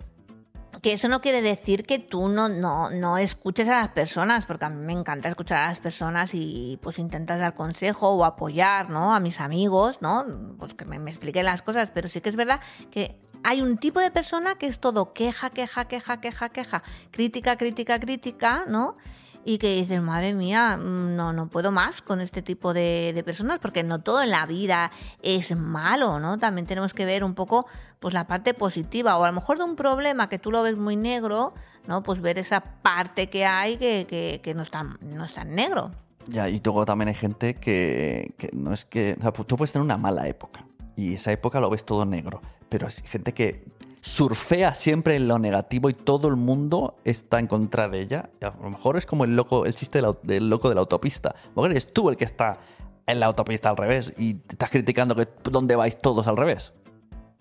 que 0.82 0.92
eso 0.92 1.08
no 1.08 1.20
quiere 1.20 1.42
decir 1.42 1.84
que 1.84 1.98
tú 1.98 2.28
no, 2.28 2.48
no, 2.48 2.90
no, 2.90 3.18
escuches 3.18 3.68
a 3.68 3.80
las 3.80 3.88
personas, 3.88 4.46
porque 4.46 4.66
a 4.66 4.70
mí 4.70 4.84
me 4.84 4.92
encanta 4.92 5.28
escuchar 5.28 5.58
a 5.58 5.68
las 5.68 5.80
personas 5.80 6.30
y 6.34 6.78
pues 6.82 6.98
intentas 6.98 7.40
dar 7.40 7.54
consejo 7.54 8.10
o 8.10 8.24
apoyar, 8.24 8.90
¿no? 8.90 9.14
A 9.14 9.20
mis 9.20 9.40
amigos, 9.40 10.00
¿no? 10.02 10.24
Pues 10.58 10.74
que 10.74 10.84
me, 10.84 10.98
me 10.98 11.10
expliquen 11.10 11.44
las 11.44 11.62
cosas, 11.62 11.90
pero 11.90 12.08
sí 12.08 12.20
que 12.20 12.28
es 12.28 12.36
verdad 12.36 12.60
que 12.90 13.18
hay 13.44 13.60
un 13.60 13.78
tipo 13.78 14.00
de 14.00 14.10
persona 14.10 14.56
que 14.56 14.66
es 14.66 14.78
todo 14.80 15.12
queja, 15.12 15.50
queja, 15.50 15.86
queja, 15.86 16.20
queja, 16.20 16.48
queja, 16.48 16.82
crítica, 17.10 17.56
crítica, 17.56 17.98
crítica, 17.98 18.64
¿no? 18.68 18.96
Y 19.44 19.58
que 19.58 19.74
dices, 19.74 20.02
madre 20.02 20.34
mía, 20.34 20.76
mm, 20.76 21.16
no, 21.16 21.32
no 21.32 21.48
puedo 21.48 21.72
más 21.72 22.02
con 22.02 22.20
este 22.20 22.42
tipo 22.42 22.74
de, 22.74 23.22
personas, 23.24 23.58
porque 23.58 23.82
no 23.82 24.00
todo 24.00 24.22
en 24.22 24.30
la 24.30 24.46
vida 24.46 24.90
es 25.22 25.56
malo, 25.56 26.18
¿no? 26.20 26.38
También 26.38 26.66
tenemos 26.66 26.94
que 26.94 27.04
ver 27.04 27.24
un 27.24 27.34
poco 27.34 27.66
pues 27.98 28.14
la 28.14 28.26
parte 28.26 28.54
positiva, 28.54 29.16
o 29.16 29.24
a 29.24 29.28
lo 29.28 29.32
mejor 29.32 29.58
de 29.58 29.64
un 29.64 29.76
problema 29.76 30.28
que 30.28 30.38
tú 30.38 30.50
lo 30.50 30.62
ves 30.62 30.76
muy 30.76 30.96
negro, 30.96 31.54
¿no? 31.86 32.02
Pues 32.02 32.20
ver 32.20 32.38
esa 32.38 32.60
parte 32.60 33.28
que 33.28 33.44
hay 33.44 33.76
que, 33.76 34.40
que, 34.42 34.54
no, 34.54 34.62
es 34.62 34.70
tan, 34.70 34.98
no 35.00 35.24
es 35.24 35.34
tan 35.34 35.54
negro. 35.54 35.92
Ya, 36.26 36.48
y 36.48 36.60
luego 36.62 36.84
también 36.84 37.08
hay 37.08 37.14
gente 37.14 37.54
que, 37.54 38.34
que 38.36 38.50
no 38.52 38.72
es 38.72 38.84
que. 38.84 39.16
Sea, 39.20 39.32
tú 39.32 39.56
puedes 39.56 39.72
tener 39.72 39.84
una 39.84 39.96
mala 39.96 40.28
época 40.28 40.66
y 40.94 41.14
esa 41.14 41.32
época 41.32 41.60
lo 41.60 41.70
ves 41.70 41.84
todo 41.84 42.04
negro, 42.04 42.42
pero 42.68 42.86
hay 42.86 42.92
gente 43.04 43.32
que 43.32 43.64
surfea 44.00 44.74
siempre 44.74 45.16
en 45.16 45.28
lo 45.28 45.38
negativo 45.38 45.90
y 45.90 45.94
todo 45.94 46.28
el 46.28 46.36
mundo 46.36 46.96
está 47.04 47.38
en 47.38 47.46
contra 47.46 47.88
de 47.88 48.00
ella. 48.00 48.30
a 48.42 48.54
lo 48.62 48.70
mejor 48.70 48.96
es 48.96 49.06
como 49.06 49.24
el 49.24 49.36
loco, 49.36 49.66
el 49.66 49.74
chiste 49.74 50.00
del, 50.22 50.50
loco 50.50 50.68
de 50.68 50.74
la 50.74 50.82
autopista. 50.82 51.30
A 51.30 51.46
lo 51.48 51.62
mejor 51.62 51.70
eres 51.72 51.92
tú 51.92 52.08
el 52.08 52.16
que 52.16 52.24
está 52.24 52.58
en 53.06 53.20
la 53.20 53.26
autopista 53.26 53.70
al 53.70 53.76
revés 53.76 54.12
y 54.16 54.34
te 54.34 54.54
estás 54.54 54.70
criticando 54.70 55.16
que 55.16 55.28
dónde 55.44 55.76
vais 55.76 55.98
todos 56.00 56.26
al 56.28 56.36
revés. 56.36 56.72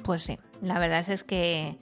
Pues 0.03 0.23
sí, 0.23 0.39
la 0.61 0.79
verdad 0.79 1.07
es 1.09 1.23
que 1.23 1.77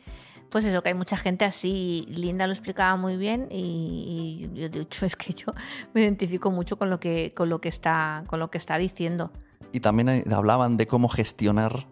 pues 0.56 0.64
eso, 0.64 0.82
que 0.82 0.88
hay 0.90 0.96
mucha 0.96 1.18
gente 1.18 1.44
así. 1.44 2.06
Linda 2.08 2.48
lo 2.48 2.54
explicaba 2.54 2.96
muy 2.96 3.18
bien 3.18 3.50
y, 3.52 4.50
yo 4.54 4.70
de 4.70 4.82
hecho 4.82 5.06
es 5.06 5.16
que 5.16 5.34
yo 5.34 5.48
me 5.94 6.02
identifico 6.02 6.50
mucho 6.50 6.78
con 6.78 6.90
lo 6.90 7.00
que, 7.00 7.34
con 7.36 7.50
lo 7.50 7.60
que, 7.60 7.70
está, 7.70 8.24
con 8.28 8.40
lo 8.40 8.50
que 8.50 8.58
está 8.58 8.78
diciendo. 8.78 9.32
Y 9.74 9.82
también 9.82 10.24
hablaban 10.34 10.78
de 10.78 10.88
cómo 10.88 11.10
gestionar 11.10 11.88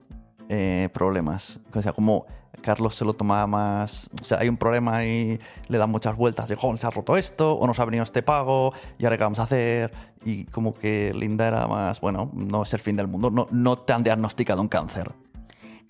eh, 0.49 0.89
problemas. 0.93 1.59
O 1.73 1.81
sea, 1.81 1.93
cómo 1.93 2.25
Carlos 2.61 2.95
se 2.95 3.05
lo 3.05 3.13
tomaba 3.13 3.47
más. 3.47 4.09
O 4.21 4.23
sea, 4.23 4.39
hay 4.39 4.49
un 4.49 4.57
problema 4.57 5.05
y 5.05 5.39
le 5.67 5.77
dan 5.77 5.89
muchas 5.89 6.15
vueltas 6.15 6.49
de, 6.49 6.55
se 6.55 6.87
ha 6.87 6.89
roto 6.89 7.17
esto, 7.17 7.53
o 7.53 7.67
nos 7.67 7.79
ha 7.79 7.85
venido 7.85 8.03
este 8.03 8.21
pago, 8.21 8.73
y 8.97 9.05
ahora 9.05 9.17
qué 9.17 9.23
vamos 9.23 9.39
a 9.39 9.43
hacer. 9.43 9.91
Y 10.23 10.45
como 10.45 10.73
que 10.73 11.13
Linda 11.13 11.47
era 11.47 11.67
más, 11.67 11.99
bueno, 11.99 12.31
no 12.33 12.63
es 12.63 12.73
el 12.73 12.79
fin 12.79 12.95
del 12.95 13.07
mundo, 13.07 13.29
no, 13.29 13.47
no 13.51 13.77
te 13.79 13.93
han 13.93 14.03
diagnosticado 14.03 14.61
un 14.61 14.69
cáncer. 14.69 15.11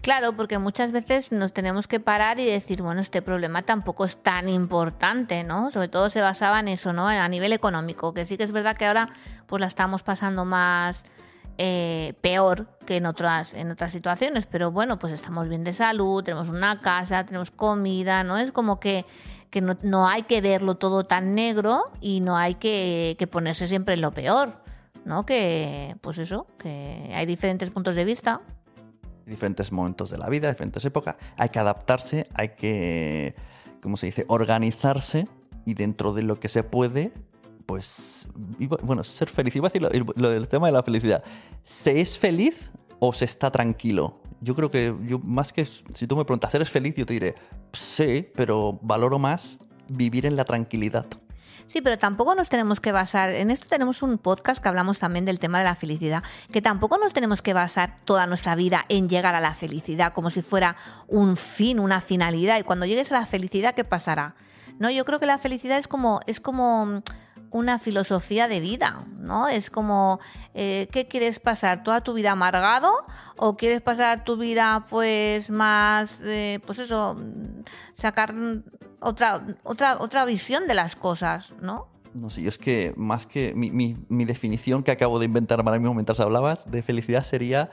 Claro, 0.01 0.33
porque 0.35 0.57
muchas 0.57 0.91
veces 0.91 1.31
nos 1.31 1.53
tenemos 1.53 1.87
que 1.87 2.01
parar 2.01 2.37
y 2.37 2.45
decir, 2.45 2.81
bueno, 2.81 2.99
este 2.99 3.21
problema 3.21 3.61
tampoco 3.61 4.03
es 4.03 4.21
tan 4.21 4.49
importante, 4.49 5.45
¿no? 5.45 5.71
Sobre 5.71 5.87
todo 5.87 6.09
se 6.09 6.19
basaba 6.19 6.59
en 6.59 6.67
eso, 6.67 6.91
¿no? 6.91 7.07
A 7.07 7.27
nivel 7.29 7.53
económico, 7.53 8.13
que 8.13 8.25
sí 8.25 8.35
que 8.35 8.43
es 8.43 8.51
verdad 8.51 8.75
que 8.75 8.85
ahora 8.85 9.13
pues 9.47 9.61
la 9.61 9.67
estamos 9.67 10.03
pasando 10.03 10.43
más 10.43 11.05
eh, 11.57 12.13
peor 12.21 12.67
que 12.85 12.97
en 12.97 13.05
otras, 13.05 13.53
en 13.53 13.71
otras 13.71 13.91
situaciones. 13.91 14.47
Pero 14.47 14.71
bueno, 14.71 14.99
pues 14.99 15.13
estamos 15.13 15.47
bien 15.49 15.63
de 15.63 15.73
salud, 15.73 16.23
tenemos 16.23 16.49
una 16.49 16.81
casa, 16.81 17.25
tenemos 17.25 17.51
comida, 17.51 18.23
¿no? 18.23 18.37
Es 18.37 18.51
como 18.51 18.79
que, 18.79 19.05
que 19.49 19.61
no, 19.61 20.07
hay 20.07 20.23
que 20.23 20.41
verlo 20.41 20.75
todo 20.75 21.03
tan 21.03 21.35
negro 21.35 21.83
y 22.01 22.21
no 22.21 22.37
hay 22.37 22.55
que, 22.55 23.17
ponerse 23.31 23.67
siempre 23.67 23.93
en 23.95 24.01
lo 24.01 24.11
peor, 24.11 24.61
¿no? 25.05 25.25
Que, 25.25 25.95
pues 26.01 26.17
eso, 26.17 26.47
que 26.57 27.11
hay 27.13 27.25
diferentes 27.25 27.69
puntos 27.69 27.95
de 27.95 28.03
vista. 28.03 28.41
Diferentes 29.25 29.71
momentos 29.71 30.09
de 30.09 30.17
la 30.17 30.27
vida, 30.27 30.49
diferentes 30.49 30.83
épocas. 30.85 31.15
Hay 31.37 31.49
que 31.49 31.59
adaptarse, 31.59 32.27
hay 32.33 32.49
que, 32.49 33.35
¿cómo 33.81 33.95
se 33.95 34.07
dice?, 34.07 34.25
organizarse 34.27 35.27
y 35.65 35.75
dentro 35.75 36.13
de 36.13 36.23
lo 36.23 36.39
que 36.39 36.49
se 36.49 36.63
puede, 36.63 37.13
pues, 37.65 38.27
bueno, 38.83 39.03
ser 39.03 39.29
feliz. 39.29 39.55
Iba 39.55 39.67
a 39.67 39.71
decir 39.71 40.05
lo, 40.15 40.29
del 40.29 40.47
tema 40.47 40.67
de 40.67 40.73
la 40.73 40.83
felicidad. 40.83 41.23
¿Se 41.63 42.01
es 42.01 42.17
feliz 42.17 42.71
o 42.99 43.13
se 43.13 43.25
está 43.25 43.51
tranquilo? 43.51 44.21
Yo 44.41 44.55
creo 44.55 44.69
que, 44.69 44.93
más 45.23 45.53
que 45.53 45.65
si 45.65 46.07
tú 46.07 46.17
me 46.17 46.25
preguntas, 46.25 46.53
¿eres 46.53 46.69
feliz? 46.69 46.95
Yo 46.95 47.05
te 47.05 47.13
diré, 47.13 47.35
sí, 47.71 48.27
pero 48.35 48.79
valoro 48.81 49.17
más 49.17 49.59
vivir 49.87 50.25
en 50.25 50.35
la 50.35 50.43
tranquilidad. 50.43 51.05
Sí, 51.65 51.81
pero 51.81 51.97
tampoco 51.97 52.35
nos 52.35 52.49
tenemos 52.49 52.79
que 52.79 52.91
basar, 52.91 53.29
en 53.29 53.49
esto 53.49 53.67
tenemos 53.67 54.01
un 54.03 54.17
podcast 54.17 54.61
que 54.61 54.67
hablamos 54.67 54.99
también 54.99 55.23
del 55.23 55.39
tema 55.39 55.59
de 55.59 55.63
la 55.63 55.75
felicidad, 55.75 56.21
que 56.51 56.61
tampoco 56.61 56.97
nos 56.97 57.13
tenemos 57.13 57.41
que 57.41 57.53
basar 57.53 57.99
toda 58.03 58.27
nuestra 58.27 58.55
vida 58.55 58.85
en 58.89 59.07
llegar 59.07 59.33
a 59.33 59.39
la 59.39 59.53
felicidad 59.53 60.13
como 60.13 60.29
si 60.29 60.41
fuera 60.41 60.75
un 61.07 61.37
fin, 61.37 61.79
una 61.79 62.01
finalidad. 62.01 62.59
Y 62.59 62.63
cuando 62.63 62.85
llegues 62.85 63.11
a 63.11 63.19
la 63.19 63.25
felicidad, 63.25 63.73
¿qué 63.73 63.85
pasará? 63.85 64.35
No, 64.77 64.91
yo 64.91 65.05
creo 65.05 65.19
que 65.19 65.25
la 65.25 65.37
felicidad 65.37 65.77
es 65.77 65.87
como 65.87 66.19
una 67.53 67.79
filosofía 67.79 68.47
de 68.49 68.59
vida, 68.59 69.05
¿no? 69.19 69.47
Es 69.47 69.69
como, 69.69 70.19
eh, 70.53 70.89
¿qué 70.91 71.07
quieres 71.07 71.39
pasar? 71.39 71.83
¿Toda 71.83 72.01
tu 72.01 72.13
vida 72.13 72.31
amargado? 72.31 72.91
¿O 73.37 73.55
quieres 73.55 73.81
pasar 73.81 74.25
tu 74.25 74.35
vida, 74.35 74.85
pues, 74.89 75.49
más, 75.49 76.19
eh, 76.23 76.59
pues 76.65 76.79
eso, 76.79 77.15
sacar 77.93 78.33
otra, 78.99 79.45
otra, 79.63 79.97
otra 79.99 80.25
visión 80.25 80.67
de 80.67 80.73
las 80.73 80.95
cosas, 80.95 81.53
¿no? 81.61 81.87
No 82.13 82.29
sé, 82.29 82.41
yo 82.41 82.49
es 82.49 82.57
que 82.57 82.93
más 82.97 83.25
que 83.27 83.53
mi, 83.55 83.71
mi- 83.71 83.97
mi 84.09 84.25
definición 84.25 84.83
que 84.83 84.91
acabo 84.91 85.17
de 85.19 85.25
inventar 85.25 85.59
ahora 85.59 85.79
mismo 85.79 85.93
mientras 85.93 86.19
hablabas 86.19 86.69
de 86.69 86.81
felicidad 86.83 87.21
sería 87.23 87.69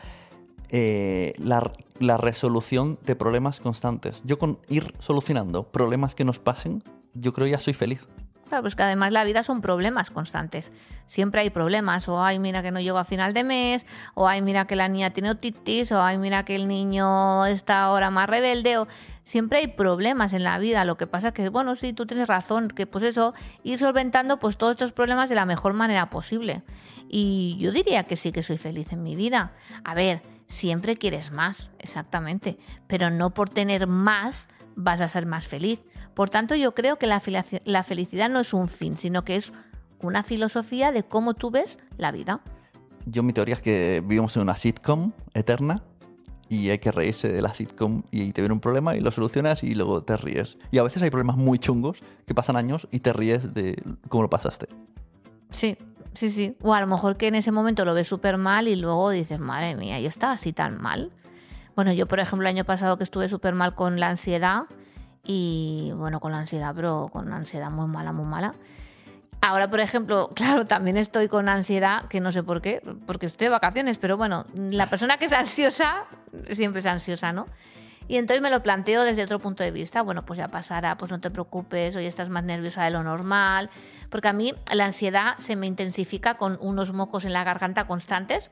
eh, 0.70 1.32
la, 1.38 1.72
la 1.98 2.16
resolución 2.16 2.98
de 3.04 3.16
problemas 3.16 3.60
constantes. 3.60 4.22
Yo 4.24 4.38
con 4.38 4.58
ir 4.68 4.94
solucionando 4.98 5.64
problemas 5.64 6.14
que 6.14 6.24
nos 6.24 6.38
pasen, 6.38 6.82
yo 7.14 7.32
creo 7.32 7.46
ya 7.48 7.58
soy 7.60 7.74
feliz. 7.74 8.06
Claro, 8.50 8.64
pues 8.64 8.74
que 8.74 8.82
además 8.82 9.12
la 9.12 9.22
vida 9.22 9.44
son 9.44 9.60
problemas 9.60 10.10
constantes. 10.10 10.72
Siempre 11.06 11.42
hay 11.42 11.50
problemas. 11.50 12.08
O 12.08 12.20
ay, 12.20 12.40
mira 12.40 12.64
que 12.64 12.72
no 12.72 12.80
llego 12.80 12.98
a 12.98 13.04
final 13.04 13.32
de 13.32 13.44
mes. 13.44 13.86
O 14.14 14.26
ay, 14.26 14.42
mira 14.42 14.66
que 14.66 14.74
la 14.74 14.88
niña 14.88 15.10
tiene 15.10 15.30
otitis. 15.30 15.92
O 15.92 16.02
ay, 16.02 16.18
mira 16.18 16.44
que 16.44 16.56
el 16.56 16.66
niño 16.66 17.46
está 17.46 17.84
ahora 17.84 18.10
más 18.10 18.28
rebelde. 18.28 18.78
O... 18.78 18.88
Siempre 19.22 19.58
hay 19.58 19.68
problemas 19.68 20.32
en 20.32 20.42
la 20.42 20.58
vida. 20.58 20.84
Lo 20.84 20.96
que 20.96 21.06
pasa 21.06 21.28
es 21.28 21.34
que, 21.34 21.48
bueno, 21.48 21.76
sí, 21.76 21.92
tú 21.92 22.06
tienes 22.06 22.26
razón. 22.26 22.66
Que 22.66 22.88
pues 22.88 23.04
eso, 23.04 23.34
ir 23.62 23.78
solventando 23.78 24.40
pues 24.40 24.58
todos 24.58 24.72
estos 24.72 24.90
problemas 24.90 25.28
de 25.28 25.36
la 25.36 25.46
mejor 25.46 25.72
manera 25.72 26.10
posible. 26.10 26.64
Y 27.08 27.56
yo 27.60 27.70
diría 27.70 28.02
que 28.08 28.16
sí 28.16 28.32
que 28.32 28.42
soy 28.42 28.58
feliz 28.58 28.90
en 28.90 29.04
mi 29.04 29.14
vida. 29.14 29.52
A 29.84 29.94
ver, 29.94 30.22
siempre 30.48 30.96
quieres 30.96 31.30
más, 31.30 31.70
exactamente. 31.78 32.58
Pero 32.88 33.10
no 33.10 33.32
por 33.32 33.48
tener 33.48 33.86
más 33.86 34.48
vas 34.74 35.00
a 35.00 35.06
ser 35.06 35.24
más 35.24 35.46
feliz. 35.46 35.86
Por 36.20 36.28
tanto, 36.28 36.54
yo 36.54 36.74
creo 36.74 36.96
que 36.96 37.06
la, 37.06 37.18
felici- 37.18 37.62
la 37.64 37.82
felicidad 37.82 38.28
no 38.28 38.40
es 38.40 38.52
un 38.52 38.68
fin, 38.68 38.98
sino 38.98 39.24
que 39.24 39.36
es 39.36 39.54
una 40.02 40.22
filosofía 40.22 40.92
de 40.92 41.02
cómo 41.02 41.32
tú 41.32 41.50
ves 41.50 41.78
la 41.96 42.12
vida. 42.12 42.42
Yo 43.06 43.22
mi 43.22 43.32
teoría 43.32 43.54
es 43.54 43.62
que 43.62 44.02
vivimos 44.04 44.36
en 44.36 44.42
una 44.42 44.54
sitcom 44.54 45.12
eterna 45.32 45.82
y 46.50 46.68
hay 46.68 46.78
que 46.78 46.92
reírse 46.92 47.32
de 47.32 47.40
la 47.40 47.54
sitcom 47.54 48.02
y 48.10 48.32
te 48.32 48.42
viene 48.42 48.52
un 48.52 48.60
problema 48.60 48.94
y 48.96 49.00
lo 49.00 49.10
solucionas 49.12 49.64
y 49.64 49.74
luego 49.74 50.02
te 50.02 50.18
ríes. 50.18 50.58
Y 50.70 50.76
a 50.76 50.82
veces 50.82 51.02
hay 51.02 51.08
problemas 51.08 51.38
muy 51.38 51.58
chungos 51.58 52.00
que 52.26 52.34
pasan 52.34 52.56
años 52.56 52.86
y 52.90 52.98
te 52.98 53.14
ríes 53.14 53.54
de 53.54 53.82
cómo 54.10 54.24
lo 54.24 54.28
pasaste. 54.28 54.68
Sí, 55.48 55.78
sí, 56.12 56.28
sí. 56.28 56.54
O 56.60 56.74
a 56.74 56.82
lo 56.82 56.86
mejor 56.86 57.16
que 57.16 57.28
en 57.28 57.36
ese 57.36 57.50
momento 57.50 57.86
lo 57.86 57.94
ves 57.94 58.08
súper 58.08 58.36
mal 58.36 58.68
y 58.68 58.76
luego 58.76 59.08
dices, 59.08 59.40
madre 59.40 59.74
mía, 59.74 59.98
yo 60.00 60.08
estaba 60.08 60.34
así 60.34 60.52
tan 60.52 60.82
mal. 60.82 61.12
Bueno, 61.76 61.94
yo, 61.94 62.06
por 62.06 62.20
ejemplo, 62.20 62.46
el 62.46 62.54
año 62.54 62.66
pasado 62.66 62.98
que 62.98 63.04
estuve 63.04 63.30
súper 63.30 63.54
mal 63.54 63.74
con 63.74 63.98
la 63.98 64.10
ansiedad 64.10 64.64
y, 65.24 65.92
bueno, 65.96 66.20
con 66.20 66.32
la 66.32 66.38
ansiedad, 66.38 66.72
pero 66.74 67.08
con 67.12 67.32
ansiedad 67.32 67.70
muy 67.70 67.86
mala, 67.86 68.12
muy 68.12 68.26
mala. 68.26 68.54
Ahora, 69.40 69.70
por 69.70 69.80
ejemplo, 69.80 70.30
claro, 70.34 70.66
también 70.66 70.96
estoy 70.96 71.28
con 71.28 71.48
ansiedad, 71.48 72.06
que 72.08 72.20
no 72.20 72.32
sé 72.32 72.42
por 72.42 72.60
qué, 72.60 72.82
porque 73.06 73.26
estoy 73.26 73.46
de 73.46 73.50
vacaciones, 73.50 73.98
pero 73.98 74.16
bueno, 74.16 74.46
la 74.54 74.88
persona 74.88 75.16
que 75.16 75.26
es 75.26 75.32
ansiosa 75.32 76.04
siempre 76.50 76.80
es 76.80 76.86
ansiosa, 76.86 77.32
¿no? 77.32 77.46
Y 78.10 78.16
entonces 78.16 78.42
me 78.42 78.50
lo 78.50 78.60
planteo 78.60 79.04
desde 79.04 79.22
otro 79.22 79.38
punto 79.38 79.62
de 79.62 79.70
vista. 79.70 80.02
Bueno, 80.02 80.26
pues 80.26 80.36
ya 80.36 80.48
pasará, 80.48 80.98
pues 80.98 81.12
no 81.12 81.20
te 81.20 81.30
preocupes, 81.30 81.94
hoy 81.94 82.06
estás 82.06 82.28
más 82.28 82.42
nerviosa 82.42 82.82
de 82.82 82.90
lo 82.90 83.04
normal. 83.04 83.70
Porque 84.10 84.26
a 84.26 84.32
mí 84.32 84.52
la 84.74 84.86
ansiedad 84.86 85.36
se 85.38 85.54
me 85.54 85.68
intensifica 85.68 86.34
con 86.34 86.58
unos 86.60 86.92
mocos 86.92 87.24
en 87.24 87.32
la 87.32 87.44
garganta 87.44 87.86
constantes, 87.86 88.50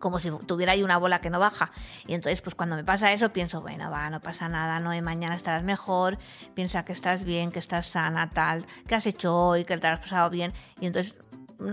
como 0.00 0.18
si 0.18 0.30
tuviera 0.46 0.72
ahí 0.72 0.82
una 0.82 0.98
bola 0.98 1.20
que 1.20 1.30
no 1.30 1.38
baja. 1.38 1.70
Y 2.08 2.14
entonces, 2.14 2.40
pues 2.42 2.56
cuando 2.56 2.74
me 2.74 2.82
pasa 2.82 3.12
eso, 3.12 3.32
pienso, 3.32 3.60
bueno, 3.60 3.90
va, 3.90 4.10
no 4.10 4.20
pasa 4.20 4.48
nada, 4.48 4.80
no, 4.80 4.92
y 4.92 5.00
mañana 5.00 5.36
estarás 5.36 5.62
mejor, 5.62 6.18
piensa 6.54 6.84
que 6.84 6.92
estás 6.92 7.22
bien, 7.22 7.52
que 7.52 7.60
estás 7.60 7.86
sana, 7.86 8.30
tal, 8.30 8.66
que 8.88 8.96
has 8.96 9.06
hecho 9.06 9.36
hoy, 9.36 9.64
que 9.64 9.78
te 9.78 9.86
has 9.86 10.00
pasado 10.00 10.28
bien. 10.30 10.52
Y 10.80 10.86
entonces, 10.86 11.18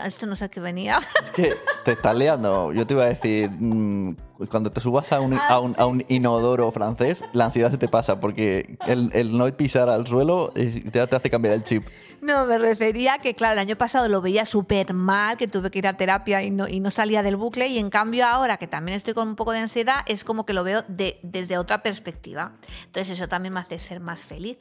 esto 0.04 0.26
no 0.26 0.36
sé 0.36 0.50
qué 0.50 0.60
venía. 0.60 1.00
Es 1.24 1.32
que 1.32 1.58
te 1.86 1.94
estás 1.94 2.16
liando. 2.16 2.74
Yo 2.74 2.86
te 2.86 2.94
iba 2.94 3.06
a 3.06 3.10
decir, 3.10 3.50
mm, 3.50 4.16
cuando 4.50 4.72
te 4.72 4.82
subas 4.82 5.12
a 5.12 5.20
un, 5.22 5.34
Ah, 5.34 5.48
a 5.50 5.60
un, 5.60 5.76
a 5.78 5.86
un 5.86 6.04
inodoro 6.10 6.72
francés, 6.72 7.24
la 7.34 7.46
ansiedad 7.46 7.72
se 7.72 7.78
te 7.78 7.88
pasa 7.88 8.20
porque 8.20 8.78
el, 8.86 9.10
el 9.14 9.38
no 9.38 9.48
pisar 9.56 9.90
al 9.90 10.06
suelo 10.06 10.52
eh, 10.56 10.84
te, 10.92 11.06
te 11.08 11.16
hace 11.16 11.30
cambiar 11.30 11.54
el 11.54 11.64
chip. 11.64 11.88
No, 12.22 12.46
me 12.46 12.58
refería 12.58 13.20
que, 13.20 13.36
claro, 13.36 13.54
el 13.54 13.60
año 13.60 13.76
pasado 13.76 14.10
lo 14.10 14.22
veía 14.22 14.46
súper 14.46 14.94
mal, 14.94 15.38
que 15.38 15.48
tuve 15.48 15.70
que 15.70 15.80
ir 15.80 15.88
a 15.88 15.96
terapia 15.98 16.42
y 16.44 16.50
no, 16.50 16.68
y 16.68 16.80
no 16.80 16.90
salía 16.90 17.22
del 17.22 17.36
bucle, 17.36 17.68
y 17.68 17.78
en 17.78 17.90
cambio 17.92 18.26
ahora, 18.26 18.58
que 18.58 18.68
también 18.68 18.98
estoy 18.98 19.14
con 19.14 19.28
un 19.28 19.36
poco 19.36 19.52
de 19.52 19.60
ansiedad, 19.60 20.02
es 20.08 20.24
como 20.24 20.46
que 20.46 20.54
lo 20.54 20.64
veo 20.64 20.84
de- 20.88 21.20
desde 21.22 21.58
otra 21.58 21.84
perspectiva. 21.84 22.54
Entonces 22.86 23.12
eso 23.18 23.28
también 23.28 23.54
me 23.54 23.60
hace 23.60 23.78
ser 23.80 24.00
más 24.00 24.24
feliz, 24.26 24.58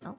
¿no? 0.00 0.16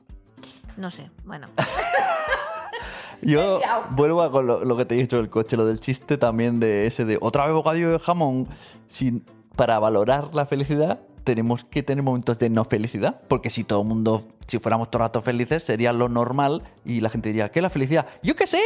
No 0.78 0.91
sé, 0.91 1.10
bueno. 1.24 1.48
Yo 3.21 3.62
vuelvo 3.91 4.21
a 4.21 4.32
con 4.32 4.45
lo, 4.45 4.63
lo 4.63 4.78
que 4.78 4.86
te 4.86 4.93
he 4.95 4.98
dicho 5.00 5.17
del 5.17 5.30
coche, 5.30 5.58
lo 5.58 5.65
del 5.65 5.80
chiste 5.80 6.17
también 6.17 6.60
de 6.60 6.86
ese 6.86 7.06
de 7.06 7.17
otra 7.21 7.45
vez 7.45 7.56
bocadillo 7.56 7.89
de 7.91 8.00
jamón. 8.00 8.48
Sin, 8.88 9.26
para 9.56 9.80
valorar 9.80 10.36
la 10.36 10.45
felicidad 10.45 11.00
tenemos 11.26 11.66
que 11.66 11.84
tener 11.84 12.04
momentos 12.04 12.40
de 12.40 12.50
no 12.50 12.64
felicidad, 12.64 13.20
porque 13.28 13.50
si 13.50 13.66
todo 13.66 13.82
el 13.82 13.88
mundo, 13.88 14.26
si 14.48 14.60
fuéramos 14.60 14.90
todo 14.90 15.02
el 15.02 15.08
rato 15.08 15.22
felices, 15.22 15.64
sería 15.64 15.92
lo 15.92 16.08
normal 16.08 16.64
y 16.86 17.02
la 17.02 17.10
gente 17.10 17.30
diría, 17.30 17.52
¿qué 17.52 17.60
es 17.60 17.64
la 17.64 17.70
felicidad? 17.70 18.08
¡Yo 18.24 18.36
qué 18.36 18.48
sé! 18.48 18.62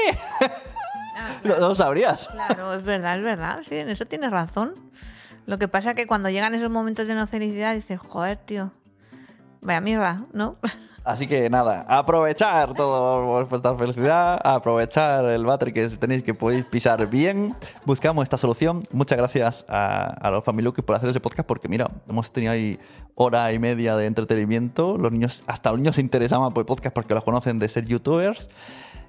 lo, 1.43 1.57
lo 1.59 1.73
sabrías. 1.73 2.27
Claro, 2.27 2.73
es 2.73 2.83
verdad, 2.83 3.17
es 3.17 3.23
verdad. 3.23 3.59
Sí, 3.67 3.77
en 3.77 3.89
eso 3.89 4.05
tienes 4.05 4.29
razón. 4.29 4.75
Lo 5.45 5.57
que 5.57 5.67
pasa 5.67 5.91
es 5.91 5.95
que 5.95 6.05
cuando 6.05 6.29
llegan 6.29 6.53
esos 6.53 6.69
momentos 6.69 7.07
de 7.07 7.15
no 7.15 7.25
felicidad 7.25 7.73
dices, 7.73 7.99
joder, 7.99 8.37
tío, 8.37 8.71
vaya 9.61 9.81
mierda, 9.81 10.25
¿no? 10.33 10.57
Así 11.09 11.25
que 11.25 11.49
nada, 11.49 11.87
aprovechar 11.87 12.75
toda 12.75 13.43
vuestra 13.43 13.75
felicidad, 13.75 14.39
aprovechar 14.43 15.25
el 15.25 15.43
battery 15.43 15.73
que 15.73 15.89
tenéis 15.89 16.21
que 16.21 16.35
podéis 16.35 16.65
pisar 16.65 17.09
bien. 17.09 17.55
Buscamos 17.83 18.21
esta 18.21 18.37
solución. 18.37 18.81
Muchas 18.91 19.17
gracias 19.17 19.65
a, 19.69 20.03
a 20.03 20.29
los 20.29 20.43
Familukis 20.43 20.85
por 20.85 20.95
hacer 20.95 21.09
ese 21.09 21.19
podcast 21.19 21.47
porque 21.47 21.67
mira, 21.67 21.89
hemos 22.07 22.31
tenido 22.31 22.53
ahí 22.53 22.79
hora 23.15 23.51
y 23.51 23.57
media 23.57 23.95
de 23.95 24.05
entretenimiento. 24.05 24.99
Los 24.99 25.11
niños, 25.11 25.41
hasta 25.47 25.71
los 25.71 25.79
niños 25.79 25.95
se 25.95 26.01
interesaban 26.01 26.53
por 26.53 26.61
el 26.61 26.67
podcast 26.67 26.93
porque 26.93 27.15
los 27.15 27.23
conocen 27.23 27.57
de 27.57 27.69
ser 27.69 27.87
youtubers. 27.87 28.47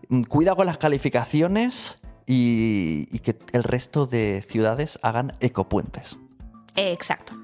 Mm, 0.08 0.22
Cuida 0.22 0.54
con 0.54 0.64
las 0.64 0.78
calificaciones 0.78 2.00
y, 2.26 3.08
y 3.10 3.18
que 3.18 3.36
el 3.52 3.62
resto 3.62 4.06
de 4.06 4.40
ciudades 4.40 4.98
hagan 5.02 5.34
ecopuentes. 5.40 6.16
Exacto. 6.76 7.34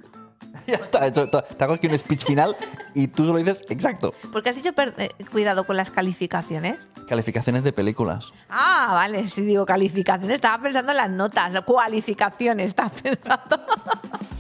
ya 0.73 0.77
está, 0.77 1.07
hecho. 1.07 1.29
Te 1.29 1.65
hago 1.65 1.75
aquí 1.75 1.87
un 1.87 1.99
speech 1.99 2.25
final 2.25 2.57
y 2.95 3.09
tú 3.09 3.27
solo 3.27 3.39
dices 3.39 3.63
exacto. 3.69 4.15
Porque 4.33 4.51
has 4.51 4.57
dicho 4.57 4.71
eh, 4.99 5.11
cuidado 5.31 5.65
con 5.67 5.77
las 5.77 5.91
calificaciones. 5.91 6.79
Calificaciones 7.09 7.65
de 7.65 7.73
películas. 7.73 8.33
Ah, 8.49 8.91
vale, 8.93 9.27
si 9.29 9.43
digo 9.43 9.65
calificaciones, 9.65 10.37
estaba 10.37 10.63
pensando 10.63 10.93
en 10.93 10.97
las 10.99 11.11
notas, 11.11 11.61
cualificaciones, 11.63 12.67
estaba 12.71 12.91
pensando. 13.03 13.61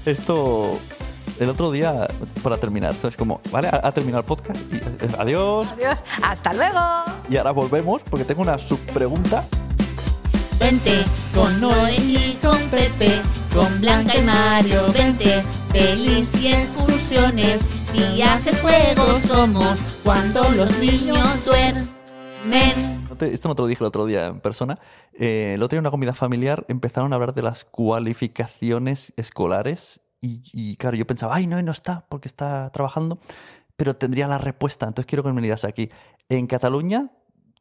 Esto, 0.05 0.79
el 1.39 1.49
otro 1.49 1.71
día, 1.71 2.09
para 2.43 2.57
terminar, 2.59 2.93
esto 2.93 3.09
es 3.09 3.17
como, 3.17 3.41
vale, 3.51 3.69
ha, 3.69 3.81
ha 3.87 3.93
terminado 3.93 4.21
el 4.21 4.27
podcast 4.27 4.61
y 4.73 4.77
eh, 4.77 5.09
adiós. 5.19 5.73
Adiós, 5.73 5.99
hasta 6.23 6.53
luego. 6.53 6.81
Y 7.29 7.37
ahora 7.37 7.53
volvemos 7.53 8.03
porque 8.03 8.25
tengo 8.25 8.43
una 8.43 8.59
subpregunta. 8.59 9.45
Vente 10.59 11.05
con 11.35 11.61
Noemi 11.61 12.17
y 12.17 12.39
con 12.43 12.59
Pepe, 12.71 13.21
con 13.53 13.81
Blanca 13.81 14.17
y 14.17 14.23
Mario, 14.23 14.91
vente. 14.93 15.45
Pelis 15.71 16.35
y 16.41 16.49
excursiones, 16.49 17.61
viajes, 17.93 18.61
juegos 18.61 19.23
somos 19.25 19.79
cuando 20.03 20.49
los 20.51 20.79
niños 20.79 21.45
duermen. 21.45 22.97
Esto 23.21 23.49
no 23.49 23.55
te 23.55 23.63
lo 23.63 23.69
dije 23.69 23.83
el 23.83 23.89
otro 23.89 24.07
día 24.07 24.27
en 24.27 24.41
persona. 24.41 24.79
Eh, 25.13 25.53
el 25.55 25.63
otro 25.63 25.77
día 25.77 25.79
en 25.79 25.83
una 25.83 25.91
comida 25.91 26.15
familiar 26.15 26.65
empezaron 26.69 27.13
a 27.13 27.17
hablar 27.17 27.35
de 27.35 27.43
las 27.43 27.65
cualificaciones 27.65 29.13
escolares 29.17 30.01
y, 30.21 30.43
y, 30.53 30.77
claro, 30.77 30.97
yo 30.97 31.07
pensaba, 31.07 31.37
ay, 31.37 31.47
no, 31.47 31.61
no 31.63 31.73
está 31.73 32.07
porque 32.09 32.29
está 32.29 32.71
trabajando, 32.71 33.19
pero 33.77 33.95
tendría 33.97 34.27
la 34.27 34.39
respuesta. 34.39 34.87
Entonces 34.87 35.07
quiero 35.07 35.23
que 35.23 35.33
me 35.33 35.43
digas 35.43 35.65
aquí. 35.65 35.91
En 36.29 36.47
Cataluña, 36.47 37.11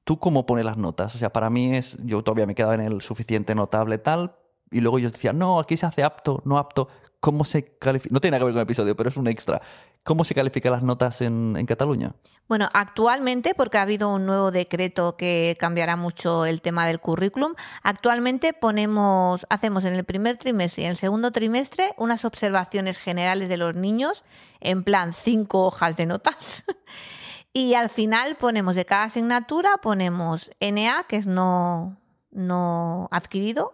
¿tú 0.05 0.17
cómo 0.17 0.45
pones 0.45 0.63
las 0.63 0.77
notas? 0.77 1.13
O 1.15 1.17
sea, 1.17 1.33
para 1.33 1.49
mí 1.49 1.75
es, 1.75 1.97
yo 2.03 2.23
todavía 2.23 2.45
me 2.45 2.55
quedaba 2.55 2.75
en 2.75 2.81
el 2.81 3.01
suficiente 3.01 3.53
notable 3.53 3.97
tal, 3.97 4.35
y 4.71 4.81
luego 4.81 4.99
yo 4.99 5.09
decía, 5.09 5.33
no, 5.33 5.59
aquí 5.59 5.75
se 5.77 5.85
hace 5.85 6.03
apto, 6.03 6.41
no 6.45 6.57
apto. 6.57 6.87
¿Cómo 7.19 7.43
se 7.43 7.77
califica? 7.77 8.13
No 8.13 8.21
tiene 8.21 8.35
nada 8.35 8.41
que 8.41 8.45
ver 8.45 8.53
con 8.53 8.59
el 8.59 8.63
episodio, 8.63 8.95
pero 8.95 9.09
es 9.09 9.17
un 9.17 9.27
extra. 9.27 9.61
¿Cómo 10.03 10.23
se 10.23 10.35
califican 10.35 10.71
las 10.71 10.83
notas 10.83 11.21
en, 11.21 11.55
en 11.57 11.65
Cataluña? 11.65 12.13
Bueno, 12.47 12.69
actualmente, 12.73 13.55
porque 13.55 13.79
ha 13.79 13.81
habido 13.81 14.13
un 14.13 14.27
nuevo 14.27 14.51
decreto 14.51 15.17
que 15.17 15.57
cambiará 15.59 15.95
mucho 15.95 16.45
el 16.45 16.61
tema 16.61 16.85
del 16.85 16.99
currículum, 16.99 17.53
actualmente 17.81 18.53
ponemos, 18.53 19.47
hacemos 19.49 19.85
en 19.85 19.95
el 19.95 20.03
primer 20.03 20.37
trimestre 20.37 20.83
y 20.83 20.85
en 20.85 20.91
el 20.91 20.97
segundo 20.97 21.31
trimestre 21.31 21.95
unas 21.97 22.23
observaciones 22.23 22.99
generales 22.99 23.49
de 23.49 23.57
los 23.57 23.73
niños, 23.73 24.23
en 24.59 24.83
plan 24.83 25.13
cinco 25.13 25.65
hojas 25.65 25.97
de 25.97 26.05
notas. 26.05 26.63
Y 27.57 27.73
al 27.75 27.87
final 27.87 28.35
ponemos 28.35 28.75
de 28.75 28.83
cada 28.83 29.03
asignatura, 29.03 29.77
ponemos 29.81 30.51
NA, 30.59 31.05
que 31.07 31.15
es 31.15 31.25
no, 31.25 31.95
no 32.29 33.07
adquirido, 33.11 33.71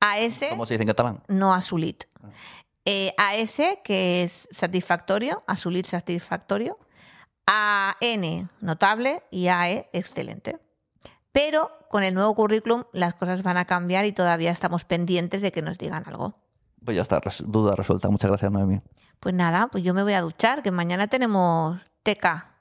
AS. 0.00 0.44
¿Cómo 0.50 0.66
se 0.66 0.74
dice 0.74 0.84
catalán? 0.84 1.22
No 1.26 1.54
asulit. 1.54 2.04
Eh, 2.84 3.14
AS, 3.16 3.56
que 3.82 4.22
es 4.22 4.46
satisfactorio, 4.50 5.42
asulit 5.46 5.86
satisfactorio. 5.86 6.78
AN, 7.46 8.50
notable. 8.60 9.22
Y 9.30 9.48
AE, 9.48 9.88
excelente. 9.94 10.58
Pero 11.32 11.70
con 11.88 12.02
el 12.02 12.12
nuevo 12.12 12.34
currículum 12.34 12.84
las 12.92 13.14
cosas 13.14 13.42
van 13.42 13.56
a 13.56 13.64
cambiar 13.64 14.04
y 14.04 14.12
todavía 14.12 14.50
estamos 14.50 14.84
pendientes 14.84 15.40
de 15.40 15.52
que 15.52 15.62
nos 15.62 15.78
digan 15.78 16.04
algo. 16.06 16.34
Pues 16.84 16.96
ya 16.96 17.00
está, 17.00 17.22
duda 17.46 17.76
resuelta. 17.76 18.10
Muchas 18.10 18.30
gracias, 18.30 18.52
Noemi. 18.52 18.82
Pues 19.20 19.34
nada, 19.34 19.68
pues 19.68 19.82
yo 19.82 19.94
me 19.94 20.02
voy 20.02 20.12
a 20.12 20.20
duchar, 20.20 20.62
que 20.62 20.70
mañana 20.70 21.06
tenemos 21.06 21.80
TK. 22.02 22.55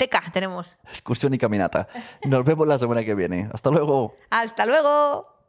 Teca 0.00 0.22
tenemos. 0.32 0.78
Excursión 0.88 1.34
y 1.34 1.38
caminata. 1.38 1.86
Nos 2.24 2.42
vemos 2.42 2.66
la 2.66 2.78
semana 2.78 3.04
que 3.04 3.14
viene. 3.14 3.50
Hasta 3.52 3.68
luego. 3.68 4.14
Hasta 4.30 4.64
luego. 4.64 5.39